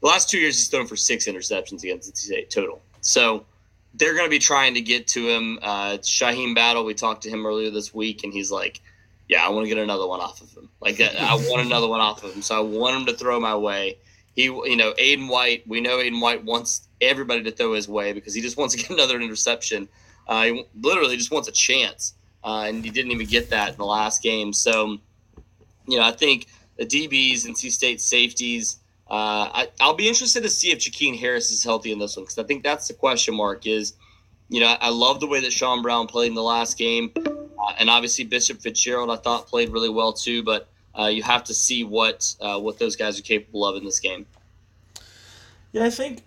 [0.00, 2.82] The last two years, he's thrown for six interceptions against NC State total.
[3.00, 3.44] So
[3.94, 5.58] they're going to be trying to get to him.
[5.62, 8.80] Uh, Shyheim Battle, we talked to him earlier this week, and he's like,
[9.28, 10.68] "Yeah, I want to get another one off of him.
[10.80, 12.42] Like I want another one off of him.
[12.42, 13.98] So I want him to throw my way."
[14.36, 15.66] He, you know, Aydan White.
[15.66, 18.80] We know Aydan White wants everybody to throw his way because he just wants to
[18.80, 19.88] get another interception.
[20.30, 22.14] Uh, he literally just wants a chance,
[22.44, 24.52] uh, and he didn't even get that in the last game.
[24.52, 24.98] So,
[25.88, 26.46] you know, I think
[26.78, 28.76] the DBs NC State safeties.
[29.10, 32.24] Uh, I, will be interested to see if Jakeen Harris is healthy in this one
[32.24, 33.66] because I think that's the question mark.
[33.66, 33.94] Is
[34.48, 37.10] you know I, I love the way that Sean Brown played in the last game,
[37.16, 40.44] uh, and obviously Bishop Fitzgerald I thought played really well too.
[40.44, 43.84] But uh, you have to see what uh, what those guys are capable of in
[43.84, 44.26] this game.
[45.72, 46.22] Yeah, I think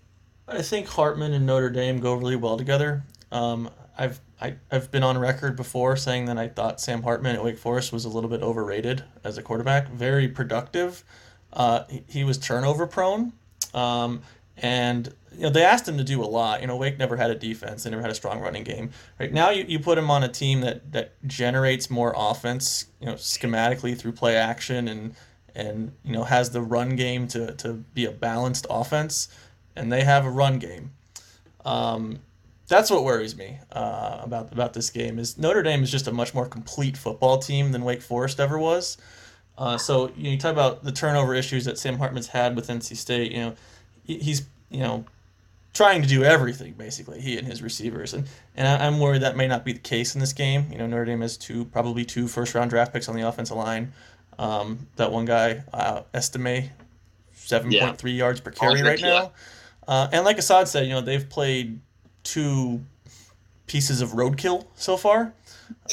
[0.45, 3.03] I think Hartman and Notre Dame go really well together.
[3.31, 7.43] Um, I've I, I've been on record before saying that I thought Sam Hartman at
[7.43, 9.89] Wake Forest was a little bit overrated as a quarterback.
[9.89, 11.03] Very productive.
[11.53, 13.31] Uh, he, he, was turnover prone,
[13.73, 14.21] um,
[14.57, 16.61] and you know they asked him to do a lot.
[16.61, 18.89] You know Wake never had a defense; they never had a strong running game.
[19.19, 22.87] Right now, you, you put him on a team that that generates more offense.
[22.99, 25.15] You know schematically through play action and
[25.55, 29.29] and you know has the run game to to be a balanced offense,
[29.75, 30.91] and they have a run game.
[31.65, 32.19] Um,
[32.67, 36.11] that's what worries me uh, about about this game is Notre Dame is just a
[36.11, 38.97] much more complete football team than Wake Forest ever was.
[39.57, 42.67] Uh, so you, know, you, talk about the turnover issues that Sam Hartman's had with
[42.69, 43.31] NC State.
[43.31, 43.55] You know,
[44.03, 45.05] he's you know
[45.73, 49.35] trying to do everything basically he and his receivers, and and I, am worried that
[49.35, 50.67] may not be the case in this game.
[50.71, 53.57] You know, Notre Dame has two probably two first round draft picks on the offensive
[53.57, 53.93] line.
[54.39, 56.71] Um, that one guy, uh, Estime,
[57.33, 57.93] seven point yeah.
[57.93, 59.31] three yards per carry right now.
[59.87, 61.79] Uh, and like Essad said, you know they've played
[62.23, 62.81] two
[63.67, 65.33] pieces of roadkill so far.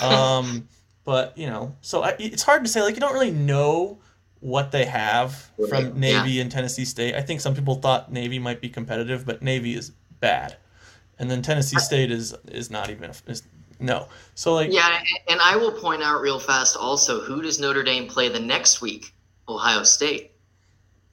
[0.03, 0.69] Um,
[1.05, 2.83] but you know, so I, it's hard to say.
[2.83, 3.99] Like you don't really know
[4.41, 6.43] what they have from Navy yeah.
[6.43, 7.15] and Tennessee State.
[7.15, 10.57] I think some people thought Navy might be competitive, but Navy is bad,
[11.19, 13.43] and then Tennessee State is is not even is,
[13.79, 14.09] no.
[14.35, 18.07] So like yeah, and I will point out real fast also who does Notre Dame
[18.07, 19.15] play the next week?
[19.49, 20.33] Ohio State.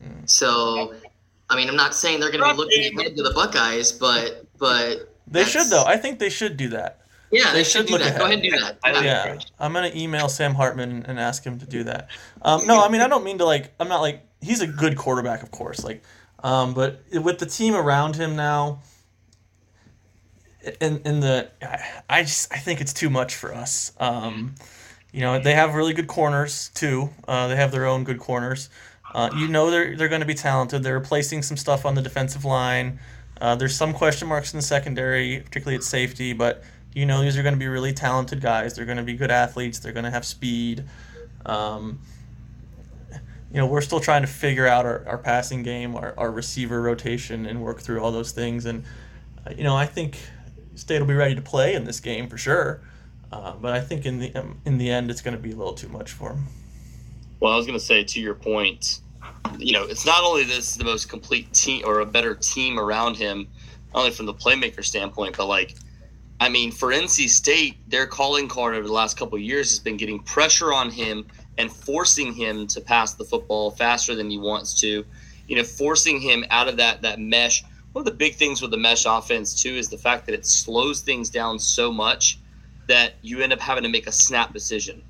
[0.04, 0.30] Mm.
[0.30, 0.94] So,
[1.50, 4.46] I mean, I'm not saying they're going to be looking ahead to the Buckeyes, but
[4.58, 5.84] but they should though.
[5.86, 7.02] I think they should do that.
[7.32, 8.10] Yeah, they, they should, should look that.
[8.10, 8.20] ahead.
[8.20, 8.78] Go ahead and do that.
[8.86, 9.40] Yeah, yeah.
[9.60, 12.10] I'm gonna email Sam Hartman and ask him to do that.
[12.42, 13.74] Um, no, I mean I don't mean to like.
[13.80, 15.84] I'm not like he's a good quarterback, of course.
[15.84, 16.04] Like,
[16.44, 18.82] um, but with the team around him now,
[20.80, 21.50] in in the,
[22.10, 23.92] I just I think it's too much for us.
[24.00, 24.56] Um,
[25.12, 27.10] you know they have really good corners too.
[27.28, 28.70] Uh, they have their own good corners.
[29.14, 30.84] Uh, you know they're they're going to be talented.
[30.84, 33.00] They're replacing some stuff on the defensive line.
[33.40, 37.38] Uh, there's some question marks in the secondary, particularly at safety, but you know these
[37.38, 38.76] are going to be really talented guys.
[38.76, 39.80] They're going to be good athletes.
[39.80, 40.86] They're going to have speed.
[41.46, 42.00] Um,
[43.52, 46.82] you know, we're still trying to figure out our, our passing game, our, our receiver
[46.82, 48.66] rotation, and work through all those things.
[48.66, 48.84] And,
[49.46, 50.20] uh, you know, I think
[50.76, 52.82] State will be ready to play in this game for sure.
[53.32, 55.56] Uh, but I think in the um, in the end, it's going to be a
[55.56, 56.48] little too much for them.
[57.40, 59.02] Well, I was going to say to your point,
[59.58, 63.16] you know, it's not only this the most complete team or a better team around
[63.16, 63.48] him,
[63.94, 65.76] not only from the playmaker standpoint, but like,
[66.40, 69.98] I mean, for NC State, their calling card over the last couple years has been
[69.98, 71.26] getting pressure on him
[71.58, 75.04] and forcing him to pass the football faster than he wants to.
[75.48, 77.64] You know, forcing him out of that that mesh.
[77.94, 80.46] One of the big things with the mesh offense too is the fact that it
[80.46, 82.38] slows things down so much
[82.88, 85.02] that you end up having to make a snap decision.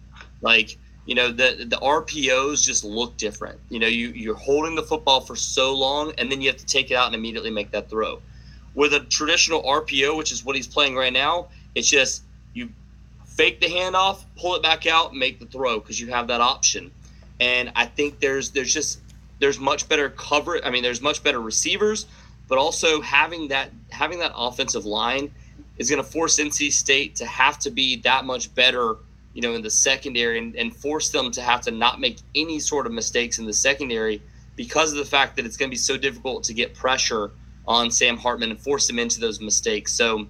[0.42, 3.58] Like you know the the RPOs just look different.
[3.70, 6.66] You know, you you're holding the football for so long, and then you have to
[6.66, 8.22] take it out and immediately make that throw.
[8.76, 12.70] With a traditional RPO, which is what he's playing right now, it's just you
[13.26, 16.92] fake the handoff, pull it back out, make the throw because you have that option.
[17.40, 19.00] And I think there's there's just
[19.40, 20.60] there's much better cover.
[20.66, 22.06] I mean, there's much better receivers,
[22.50, 25.32] but also having that having that offensive line
[25.78, 28.98] is going to force NC State to have to be that much better
[29.38, 32.60] you know, in the secondary and, and force them to have to not make any
[32.60, 34.20] sort of mistakes in the secondary
[34.56, 37.30] because of the fact that it's going to be so difficult to get pressure
[37.68, 39.94] on Sam Hartman and force him into those mistakes.
[39.94, 40.28] So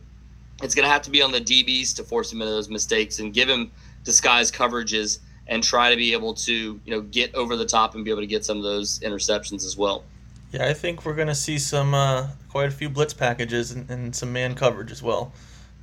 [0.61, 3.19] it's going to have to be on the DBs to force him into those mistakes
[3.19, 3.71] and give him
[4.03, 6.53] disguised coverages and try to be able to
[6.83, 9.63] you know get over the top and be able to get some of those interceptions
[9.63, 10.03] as well.
[10.51, 13.89] Yeah, I think we're going to see some uh, quite a few blitz packages and,
[13.89, 15.31] and some man coverage as well.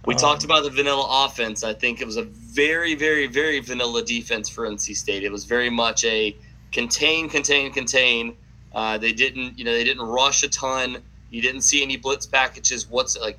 [0.07, 1.65] We Um, talked about the vanilla offense.
[1.65, 5.25] I think it was a very, very, very vanilla defense for NC State.
[5.25, 6.37] It was very much a
[6.73, 8.37] contain, contain, contain.
[8.75, 10.99] Uh, they didn't, you know, they didn't rush a ton.
[11.31, 12.89] You didn't see any blitz packages.
[12.89, 13.39] What's like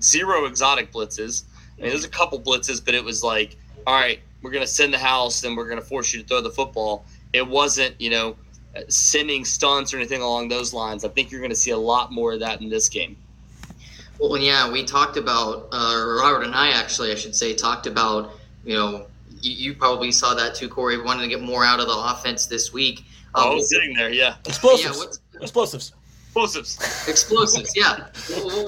[0.00, 1.44] zero exotic blitzes.
[1.78, 3.56] I mean, there's a couple blitzes, but it was like,
[3.86, 6.50] all right, we're gonna send the house, and we're gonna force you to throw the
[6.50, 7.04] football.
[7.32, 8.36] It wasn't, you know,
[8.88, 11.04] sending stunts or anything along those lines.
[11.04, 13.16] I think you're gonna see a lot more of that in this game.
[14.30, 18.32] Well, yeah, we talked about uh, Robert Anae actually, I should say, talked about
[18.64, 19.06] you know
[19.40, 22.46] you, you probably saw that too, Cory, wanting to get more out of the offense
[22.46, 23.04] this week.
[23.34, 24.36] I Um, was sitting there, yeah.
[24.46, 24.84] Explosives.
[24.96, 25.92] Yeah, what's, Explosives.
[26.34, 26.78] Explosives.
[27.08, 28.06] explosives yeah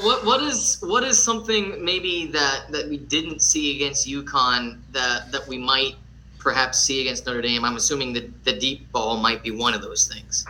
[0.05, 5.33] what what is what is something maybe that that we didn't see against UConn that
[5.33, 5.95] that we might
[6.39, 9.81] perhaps see against Notre Dame I'm assuming that the deep ball might be one of
[9.81, 10.45] those things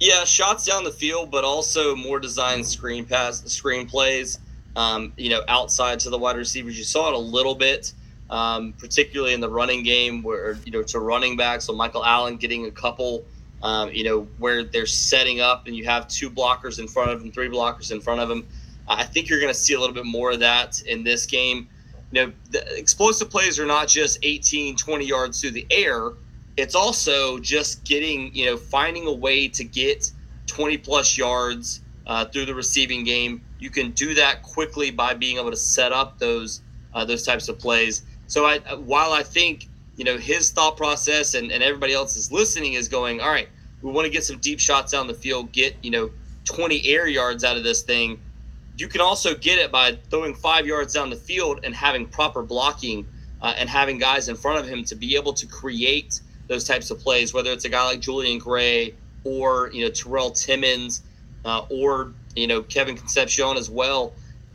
[0.00, 4.38] Yeah, shots down the field, but also more designed screen pass, screen plays.
[4.76, 7.92] Um, you know, outside to the wide receivers, you saw it a little bit,
[8.30, 11.62] um, particularly in the running game, where you know to running back.
[11.62, 13.24] So Michael Allen getting a couple,
[13.64, 17.20] um, you know, where they're setting up, and you have two blockers in front of
[17.20, 18.46] him, three blockers in front of him.
[18.86, 21.68] I think you're going to see a little bit more of that in this game.
[22.12, 22.32] You know,
[22.76, 26.12] explosive plays are not just 18, 20 yards through the air
[26.58, 30.10] it's also just getting you know finding a way to get
[30.46, 33.40] 20 plus yards uh, through the receiving game.
[33.58, 36.62] You can do that quickly by being able to set up those
[36.94, 38.02] uh, those types of plays.
[38.26, 42.30] So I, while i think you know his thought process and, and everybody else is
[42.30, 43.48] listening is going all right
[43.82, 46.10] we want to get some deep shots down the field get you know
[46.44, 48.20] 20 air yards out of this thing
[48.76, 52.42] you can also get it by throwing five yards down the field and having proper
[52.42, 53.06] blocking
[53.42, 56.90] uh, and having guys in front of him to be able to create those types
[56.90, 58.94] of plays, whether it's a guy like Julian Gray
[59.24, 61.02] or you know Terrell Timmons
[61.44, 64.12] uh, or you know Kevin Concepcion as well.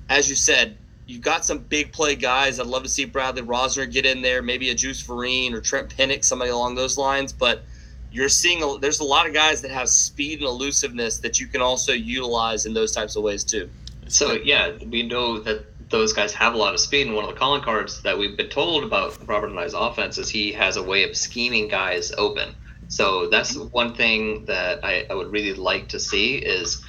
[0.10, 0.78] As you said,
[1.08, 2.60] you've got some big play guys.
[2.60, 5.96] I'd love to see Bradley Rosner get in there, maybe a Juice Vereen or Trent
[5.96, 7.32] Pennix, somebody along those lines.
[7.32, 7.64] But
[8.12, 11.48] you're seeing a, there's a lot of guys that have speed and elusiveness that you
[11.48, 13.70] can also utilize in those types of ways too.
[14.08, 17.30] So yeah, we know that those guys have a lot of speed, and one of
[17.30, 20.82] the calling cards that we've been told about Robert Anae's offense is he has a
[20.82, 22.56] way of scheming guys open.
[22.88, 26.84] So that's one thing that I, I would really like to see is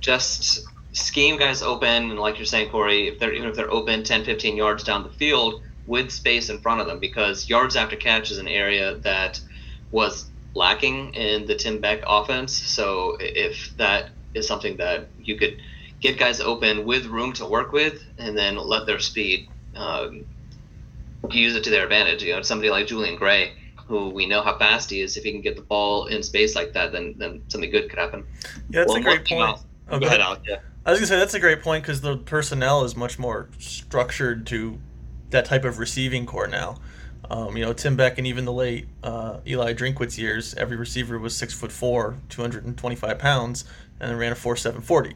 [0.00, 4.02] just scheme guys open, and like you're saying, Cory, if they're even if they're open
[4.02, 7.94] 10, 15 yards down the field with space in front of them, because yards after
[7.94, 9.40] catch is an area that
[9.92, 12.52] was lacking in the Tim Beck offense.
[12.52, 15.58] So if that is something that you could
[16.00, 20.24] get guys open with room to work with, and then let their speed um,
[21.30, 22.22] use it to their advantage.
[22.22, 23.52] You know, somebody like Julian Gray,
[23.86, 25.16] who we know how fast he is.
[25.16, 27.98] If he can get the ball in space like that, then then something good could
[27.98, 28.24] happen.
[28.70, 29.58] Yeah, that's Well, a great point.
[29.90, 30.40] Oh, Go ahead, Alec.
[30.46, 30.58] Yeah.
[30.84, 34.46] I was gonna say that's a great point because the personnel is much more structured
[34.48, 34.78] to
[35.30, 36.76] that type of receiving corps now.
[37.30, 41.18] Um, you know, Tim Beck and even the late uh, Eli Drinkwitz years, every receiver
[41.18, 43.64] was six foot four, 225 pounds,
[44.00, 45.14] and ran a four seven forty.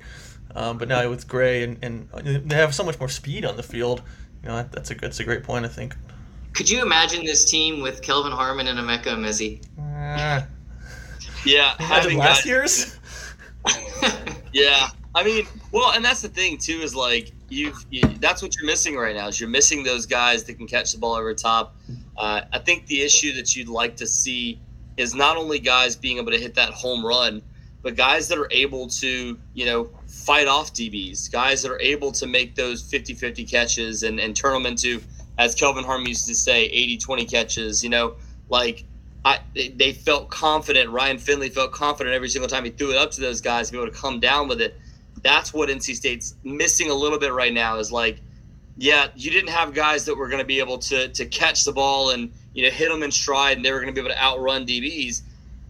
[0.55, 2.09] Um, but now with Gray and, and
[2.48, 4.03] they have so much more speed on the field.
[4.42, 5.64] You know, that's a that's a great point.
[5.64, 5.94] I think.
[6.53, 10.46] could you imagine this team with Kelvin Harmon and Emeka Emezie Ah,
[11.46, 12.98] Yeah, imagine having last guys- year's.
[14.53, 18.55] Yeah, I mean, well, and that's the thing too is like you've you, that's what
[18.57, 21.32] you're missing right now is you're missing those guys that can catch the ball over
[21.32, 21.74] top.
[22.18, 24.61] Uh, I think the issue that you'd like to see
[24.98, 27.40] is not only guys being able to hit that home run,
[27.83, 32.12] but guys that are able to you know fight off DBs, guys that are able
[32.12, 35.01] to make those 50-50 catches and, and turn them into,
[35.39, 36.68] as Kelvin Harmon used to say,
[36.99, 37.83] 80-20 catches.
[37.83, 38.14] You know,
[38.49, 38.85] like
[39.24, 40.91] I, they- they felt confident.
[40.91, 43.72] Ryan Finley felt confident every single time he threw it up to those guys to
[43.72, 44.76] be able to come down with it.
[45.22, 47.78] That's what NC State's missing a little bit right now.
[47.78, 48.20] Is like,
[48.76, 51.72] yeah, you didn't have guys that were going to be able to to catch the
[51.72, 54.14] ball and you know hit them in stride, and they were going to be able
[54.14, 55.22] to outrun DBs.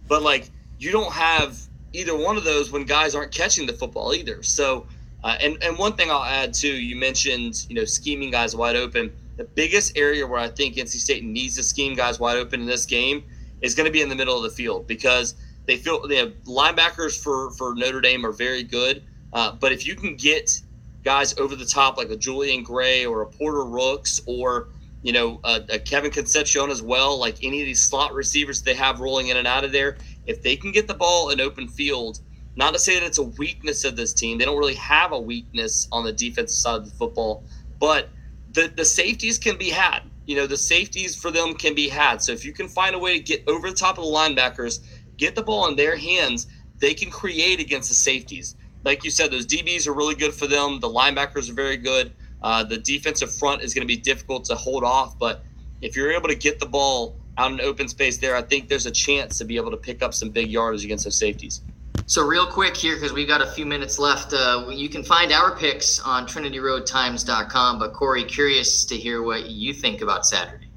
[0.07, 0.49] But like,
[0.79, 1.57] you don't have
[1.93, 4.43] either one of those when guys aren't catching the football either.
[4.43, 4.87] So,
[5.23, 8.75] uh, and and one thing I'll add too, you mentioned you know scheming guys wide
[8.75, 9.13] open.
[9.37, 12.65] The biggest area where I think NC State needs to scheme guys wide open in
[12.65, 13.23] this game
[13.61, 15.35] is going to be in the middle of the field because
[15.65, 19.95] they feel have linebackers for for Notre Dame are very good, uh, but if you
[19.95, 20.61] can get
[21.03, 24.69] guys over the top like a Julian Gray or a Porter Rooks or
[25.01, 28.99] you know a Kevin Concepcion as well, like any of these slot receivers they have
[28.99, 32.19] rolling in and out of there, if they can get the ball in open field.
[32.55, 34.37] Not to say that it's a weakness of this team.
[34.37, 37.43] They don't really have a weakness on the defensive side of the football,
[37.79, 38.09] but
[38.51, 40.01] the, the safeties can be had.
[40.25, 42.21] you know, the safeties for them can be had.
[42.21, 44.79] So if you can find a way to get over the top of the linebackers,
[45.17, 46.47] get the ball in their hands,
[46.79, 48.55] they can create against the safeties.
[48.83, 50.79] Like you said, those DBs are really good for them.
[50.79, 52.13] The linebackers are very good.
[52.41, 55.43] Uh, the defensive front is going to be difficult to hold off, but
[55.81, 58.85] if you're able to get the ball out in open space there, I think there's
[58.85, 61.61] a chance to be able to pick up some big yardage against those safeties.
[62.05, 65.31] So real quick here, because we've got a few minutes left, uh, you can find
[65.31, 67.79] our picks on TrinityRoadTimes.com.
[67.79, 70.67] But Cory, curious to hear what you think about Saturday.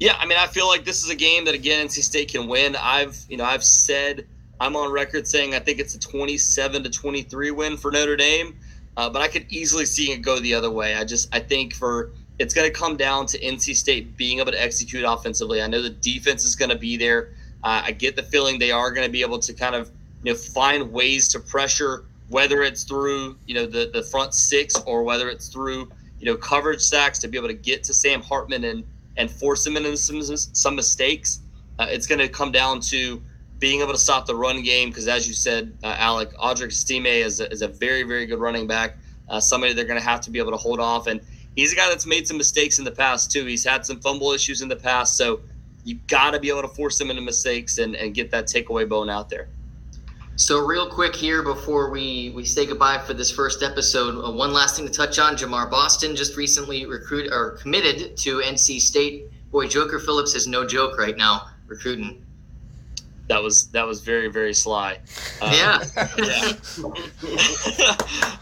[0.00, 2.48] Yeah, I mean, I feel like this is a game that again NC State can
[2.48, 2.74] win.
[2.74, 4.26] I've you know I've said
[4.58, 8.58] I'm on record saying I think it's a 27 to 23 win for Notre Dame,
[8.96, 10.96] uh, but I could easily see it go the other way.
[10.96, 14.52] I just I think for it's going to come down to NC State being able
[14.52, 15.62] to execute offensively.
[15.62, 17.30] I know the defense is going to be there.
[17.62, 19.90] Uh, I get the feeling they are going to be able to kind of
[20.22, 24.76] you know find ways to pressure, whether it's through you know the the front six
[24.86, 28.22] or whether it's through you know coverage sacks to be able to get to Sam
[28.22, 28.84] Hartman and
[29.16, 31.40] and force him into some some mistakes.
[31.78, 33.22] Uh, it's going to come down to
[33.58, 37.06] being able to stop the run game because, as you said, uh, Alec Audric Estime
[37.06, 38.96] is a, is a very very good running back.
[39.28, 41.20] Uh, somebody they're going to have to be able to hold off, and
[41.56, 43.44] he's a guy that's made some mistakes in the past too.
[43.44, 45.40] He's had some fumble issues in the past, so
[45.84, 48.88] you've got to be able to force him into mistakes and, and get that takeaway
[48.88, 49.48] bone out there.
[50.36, 54.52] So real quick here before we, we say goodbye for this first episode, uh, one
[54.52, 59.26] last thing to touch on: Jamar Boston just recently recruited or committed to NC State.
[59.50, 62.24] Boy, Joker Phillips is no joke right now recruiting.
[63.28, 64.98] That was that was very very sly.
[65.40, 65.84] Uh, yeah.
[66.18, 66.52] yeah.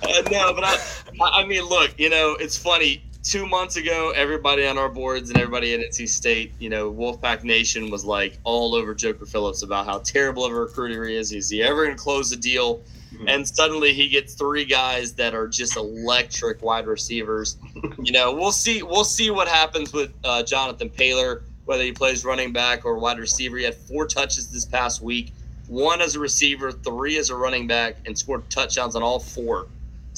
[0.02, 0.78] uh, no, but I,
[1.20, 5.38] I mean, look, you know, it's funny two months ago, everybody on our boards and
[5.38, 9.86] everybody at NC State, you know, Wolfpack Nation was like all over Joker Phillips about
[9.86, 11.32] how terrible of a recruiter he is.
[11.32, 12.82] Is he ever going to close a deal?
[13.12, 13.28] Mm-hmm.
[13.28, 17.58] And suddenly he gets three guys that are just electric wide receivers.
[17.98, 18.82] you know, we'll see.
[18.82, 23.18] We'll see what happens with uh, Jonathan Paylor, whether he plays running back or wide
[23.18, 23.58] receiver.
[23.58, 25.32] He had four touches this past week,
[25.66, 29.66] one as a receiver, three as a running back, and scored touchdowns on all four.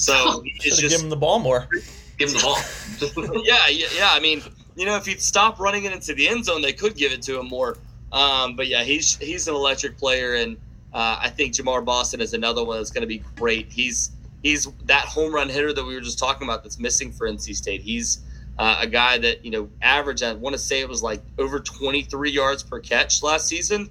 [0.02, 1.68] So it's just give him the ball more
[2.18, 3.42] give him the ball.
[3.44, 4.08] yeah, yeah, yeah.
[4.12, 4.42] I mean,
[4.76, 7.22] you know, if he'd stop running it into the end zone, they could give it
[7.22, 7.78] to him more.
[8.12, 10.56] Um, but yeah, he's he's an electric player, and
[10.92, 13.72] uh, I think Jamar Boston is another one that's going to be great.
[13.72, 17.28] He's he's that home run hitter that we were just talking about that's missing for
[17.28, 17.80] NC State.
[17.80, 18.20] He's
[18.58, 20.22] uh, a guy that you know average.
[20.22, 23.88] I want to say it was like over 23 yards per catch last season.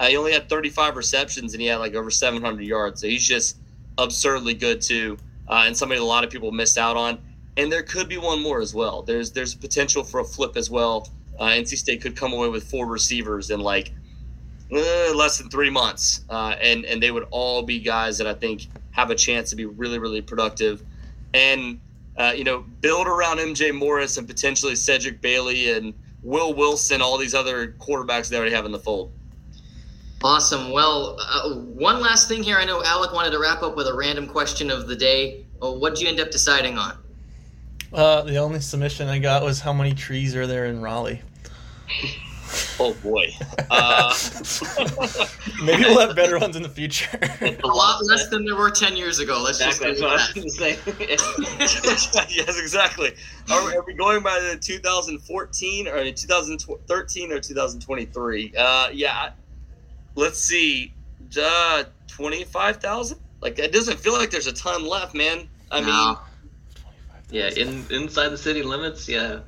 [0.00, 3.02] Uh, he only had 35 receptions and he had like over 700 yards.
[3.02, 3.58] So he's just
[3.98, 5.16] absurdly good too,
[5.48, 7.18] uh, and somebody a lot of people missed out on
[7.56, 9.02] and there could be one more as well.
[9.02, 11.08] There's there's potential for a flip as well.
[11.38, 13.92] Uh, NC State could come away with four receivers in like
[14.72, 18.34] uh, less than three months, uh, and and they would all be guys that I
[18.34, 20.82] think have a chance to be really really productive,
[21.34, 21.80] and
[22.16, 27.18] uh, you know build around MJ Morris and potentially Cedric Bailey and Will Wilson, all
[27.18, 29.12] these other quarterbacks they already have in the fold.
[30.24, 30.70] Awesome.
[30.70, 32.56] Well, uh, one last thing here.
[32.56, 35.44] I know Alec wanted to wrap up with a random question of the day.
[35.58, 36.96] what did you end up deciding on?
[37.92, 41.20] Uh, the only submission I got was how many trees are there in Raleigh?
[42.78, 43.26] Oh boy.
[43.70, 44.14] Uh,
[45.64, 47.18] Maybe we'll have better ones in the future.
[47.42, 49.40] a lot less than there were ten years ago.
[49.42, 49.94] Let's exactly.
[49.94, 50.78] just what say.
[52.28, 53.14] yes, exactly.
[53.50, 58.54] Are we, are we, going by the 2014 or 2013 or 2023?
[58.54, 59.30] Uh, yeah.
[60.14, 60.92] Let's see.
[61.40, 63.18] Uh, twenty-five thousand.
[63.40, 65.48] Like it doesn't feel like there's a ton left, man.
[65.70, 65.86] I no.
[65.86, 66.16] mean
[67.32, 69.08] yeah, in inside the city limits.
[69.08, 69.40] Yeah,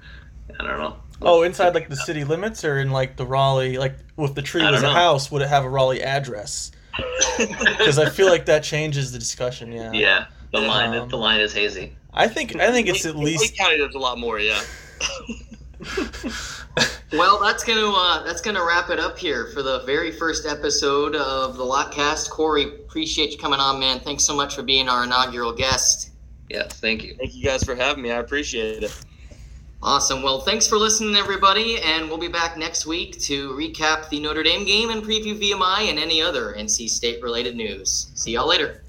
[0.59, 0.97] I don't know.
[1.23, 4.62] Oh, inside like the city limits, or in like the Raleigh, like with the tree
[4.62, 6.73] was a house, would it have a Raleigh address?
[7.37, 9.73] Because I feel like that changes the discussion.
[9.73, 9.93] Yeah.
[9.93, 11.93] Yeah, the line um, the line is hazy.
[12.12, 13.43] I think I think it's at least.
[13.43, 14.39] Wake County does a lot more.
[14.39, 14.61] Yeah.
[17.19, 21.15] well, that's gonna uh, that's gonna wrap it up here for the very first episode
[21.15, 22.31] of the Lotcast.
[22.31, 24.01] Cory, appreciate you coming on, man.
[24.01, 26.11] Thanks so much for being our inaugural guest.
[26.49, 27.15] Yeah, thank you.
[27.15, 28.11] Thank you guys for having me.
[28.11, 29.05] I appreciate it.
[29.83, 30.23] Awesome.
[30.23, 34.43] Well, thanks for listening, everybody, and we'll be back next week to recap the Notre
[34.43, 38.11] Dame game and preview VMI and any other NC State related news.
[38.15, 38.84] See y'all later.